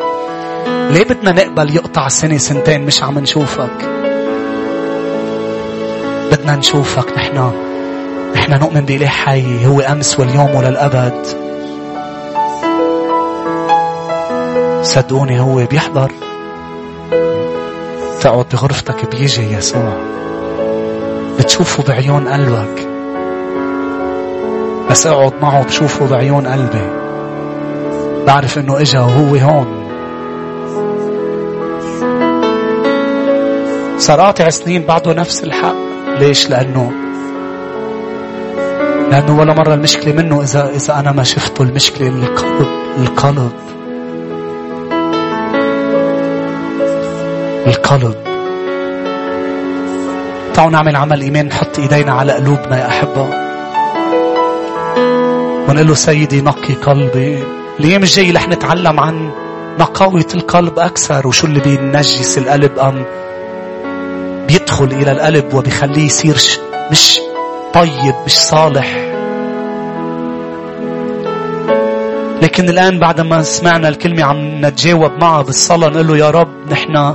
[0.67, 3.89] ليه بدنا نقبل يقطع سنة سنتين؟ مش عم نشوفك.
[6.31, 7.17] بدنا نشوفك.
[7.17, 7.51] نحن
[8.35, 9.65] نحن نؤمن بإله حي.
[9.65, 11.27] هو أمس واليوم وللأبد.
[14.83, 16.11] صدقوني هو بيحضر.
[18.21, 19.93] تقعد بغرفتك بيجي يسوع.
[21.39, 22.96] بتشوفه بعيون قلبك.
[24.89, 26.89] بس اقعد معه بشوفه بعيون قلبي.
[28.27, 29.87] بعرف انه اجا وهو هون.
[33.97, 35.75] صار قاطع سنين بعده نفس الحق.
[36.19, 36.91] ليش؟ لأنه
[39.11, 42.67] لأنه ولا مرة المشكلة منه إذا إذا أنا ما شفته المشكلة القلب
[42.97, 43.51] القلب.
[47.67, 48.15] القلب.
[50.53, 53.46] تعالوا نعمل عمل إيمان نحط إيدينا على قلوبنا يا أحبة.
[55.67, 57.43] ونقول له سيدي نقي قلبي.
[57.79, 59.29] الأيام الجاية رح نتعلم عن
[59.79, 63.05] نقاوة القلب أكثر وشو اللي بينجس القلب أم
[64.47, 66.37] بيدخل إلى القلب وبيخليه يصير
[66.91, 67.19] مش
[67.73, 68.87] طيب مش صالح.
[72.41, 77.13] لكن الآن بعد ما سمعنا الكلمة عم نتجاوب معها بالصلاة نقول له يا رب نحن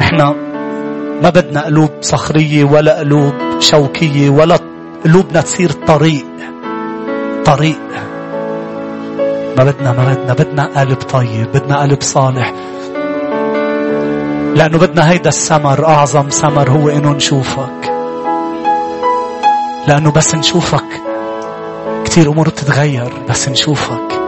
[0.00, 0.16] نحن
[1.22, 4.58] ما بدنا قلوب صخرية ولا قلوب شوكية ولا
[5.04, 6.33] قلوبنا تصير طريق.
[7.44, 7.80] طريق.
[9.58, 12.52] ما بدنا ما بدنا بدنا قلب طيب بدنا قلب صالح.
[14.54, 17.92] لأنه بدنا هيدا السمر أعظم سمر هو إنه نشوفك.
[19.88, 20.84] لأنه بس نشوفك
[22.04, 24.20] كثير أمور بتتغير بس نشوفك.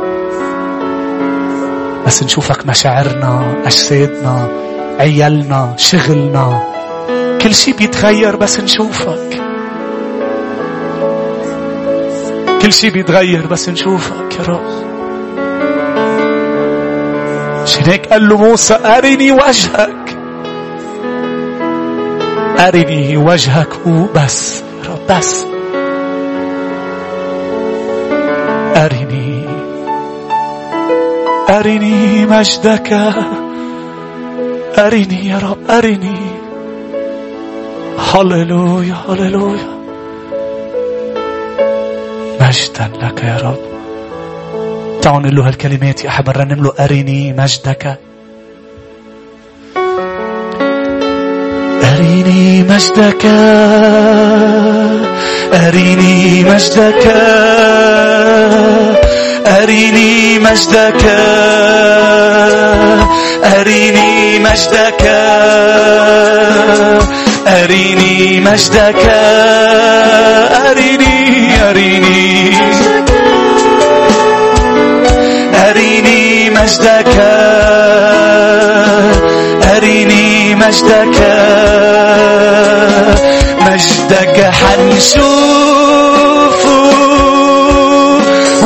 [2.06, 4.48] بس نشوفك مشاعرنا أجسادنا
[4.98, 6.62] عيالنا شغلنا.
[7.42, 9.45] كل شيء بيتغير بس نشوفك.
[12.66, 14.66] كل شيء بيتغير بس نشوفك يا رب.
[17.62, 20.18] عشان هيك قال له موسى أرني وجهك.
[22.58, 25.46] أرني وجهك وبس يا رب بس.
[28.76, 29.44] أرني
[31.48, 32.92] أرني مجدك.
[34.78, 36.20] أرني يا رب أرني.
[38.14, 39.75] هللويا هللويا.
[42.46, 43.58] مجدا لك يا رب.
[45.02, 47.98] تعالوا نقول له هالكلمات يا أحب نرنم له أرني مجدك.
[51.84, 53.24] أريني مجدك.
[55.54, 57.06] أريني مجدك.
[59.46, 61.04] أريني مجدك.
[63.44, 65.02] أريني مجدك.
[67.46, 69.02] أريني مجدك.
[70.70, 71.05] أريني
[71.62, 72.50] أريني
[75.68, 77.14] أريني مجدك.
[79.76, 81.18] أريني مجدك.
[83.60, 85.26] مجدك حنشوفه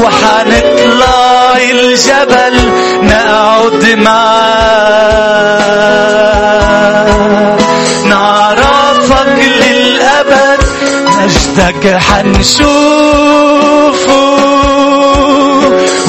[0.04, 2.56] وحنطلع الجبل
[3.02, 5.79] نقعد معاك
[11.70, 12.70] مجدك حنشوفه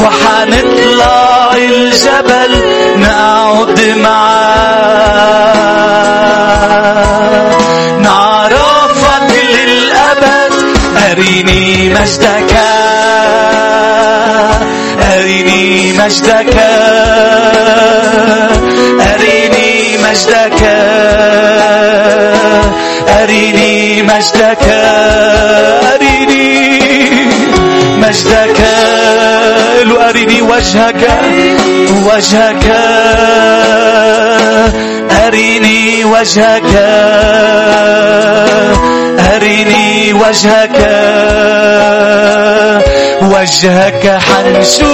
[0.04, 2.52] وحنطلع الجبل
[2.98, 5.56] نقعد معاك.
[8.00, 10.54] نعرفك للأبد
[11.12, 12.54] أريني مجدك.
[15.14, 16.56] أريني مجدك.
[19.14, 20.62] أريني مجدك.
[23.12, 24.66] أريني مجدك
[25.94, 26.70] أريني
[27.98, 28.60] مجدك
[30.10, 31.04] أريني وجهك
[32.06, 32.66] وجهك
[35.26, 36.74] أريني وجهك
[39.36, 40.78] أريني وجهك
[43.22, 44.92] وجهك حنشوفه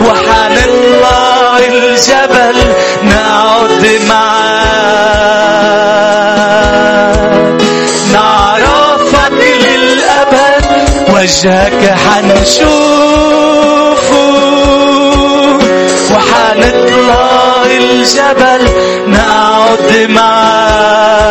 [0.00, 2.61] وحنطلع الجبل.
[11.42, 12.72] وجهك حنشوفه
[16.14, 18.62] وحنطلع الجبل
[19.08, 21.22] نقعد معاك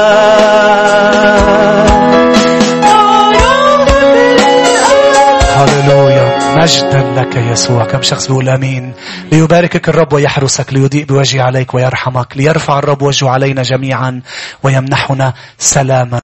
[5.56, 6.56] هللويا.
[6.56, 7.86] مجدا لك يسوع.
[7.86, 8.94] كم شخص بيقول آمين.
[9.32, 14.22] ليباركك الرب ويحرسك ليضيء بوجهه عليك ويرحمك ليرفع الرب وجهه علينا جميعا
[14.64, 16.20] ويمنحنا سلاما.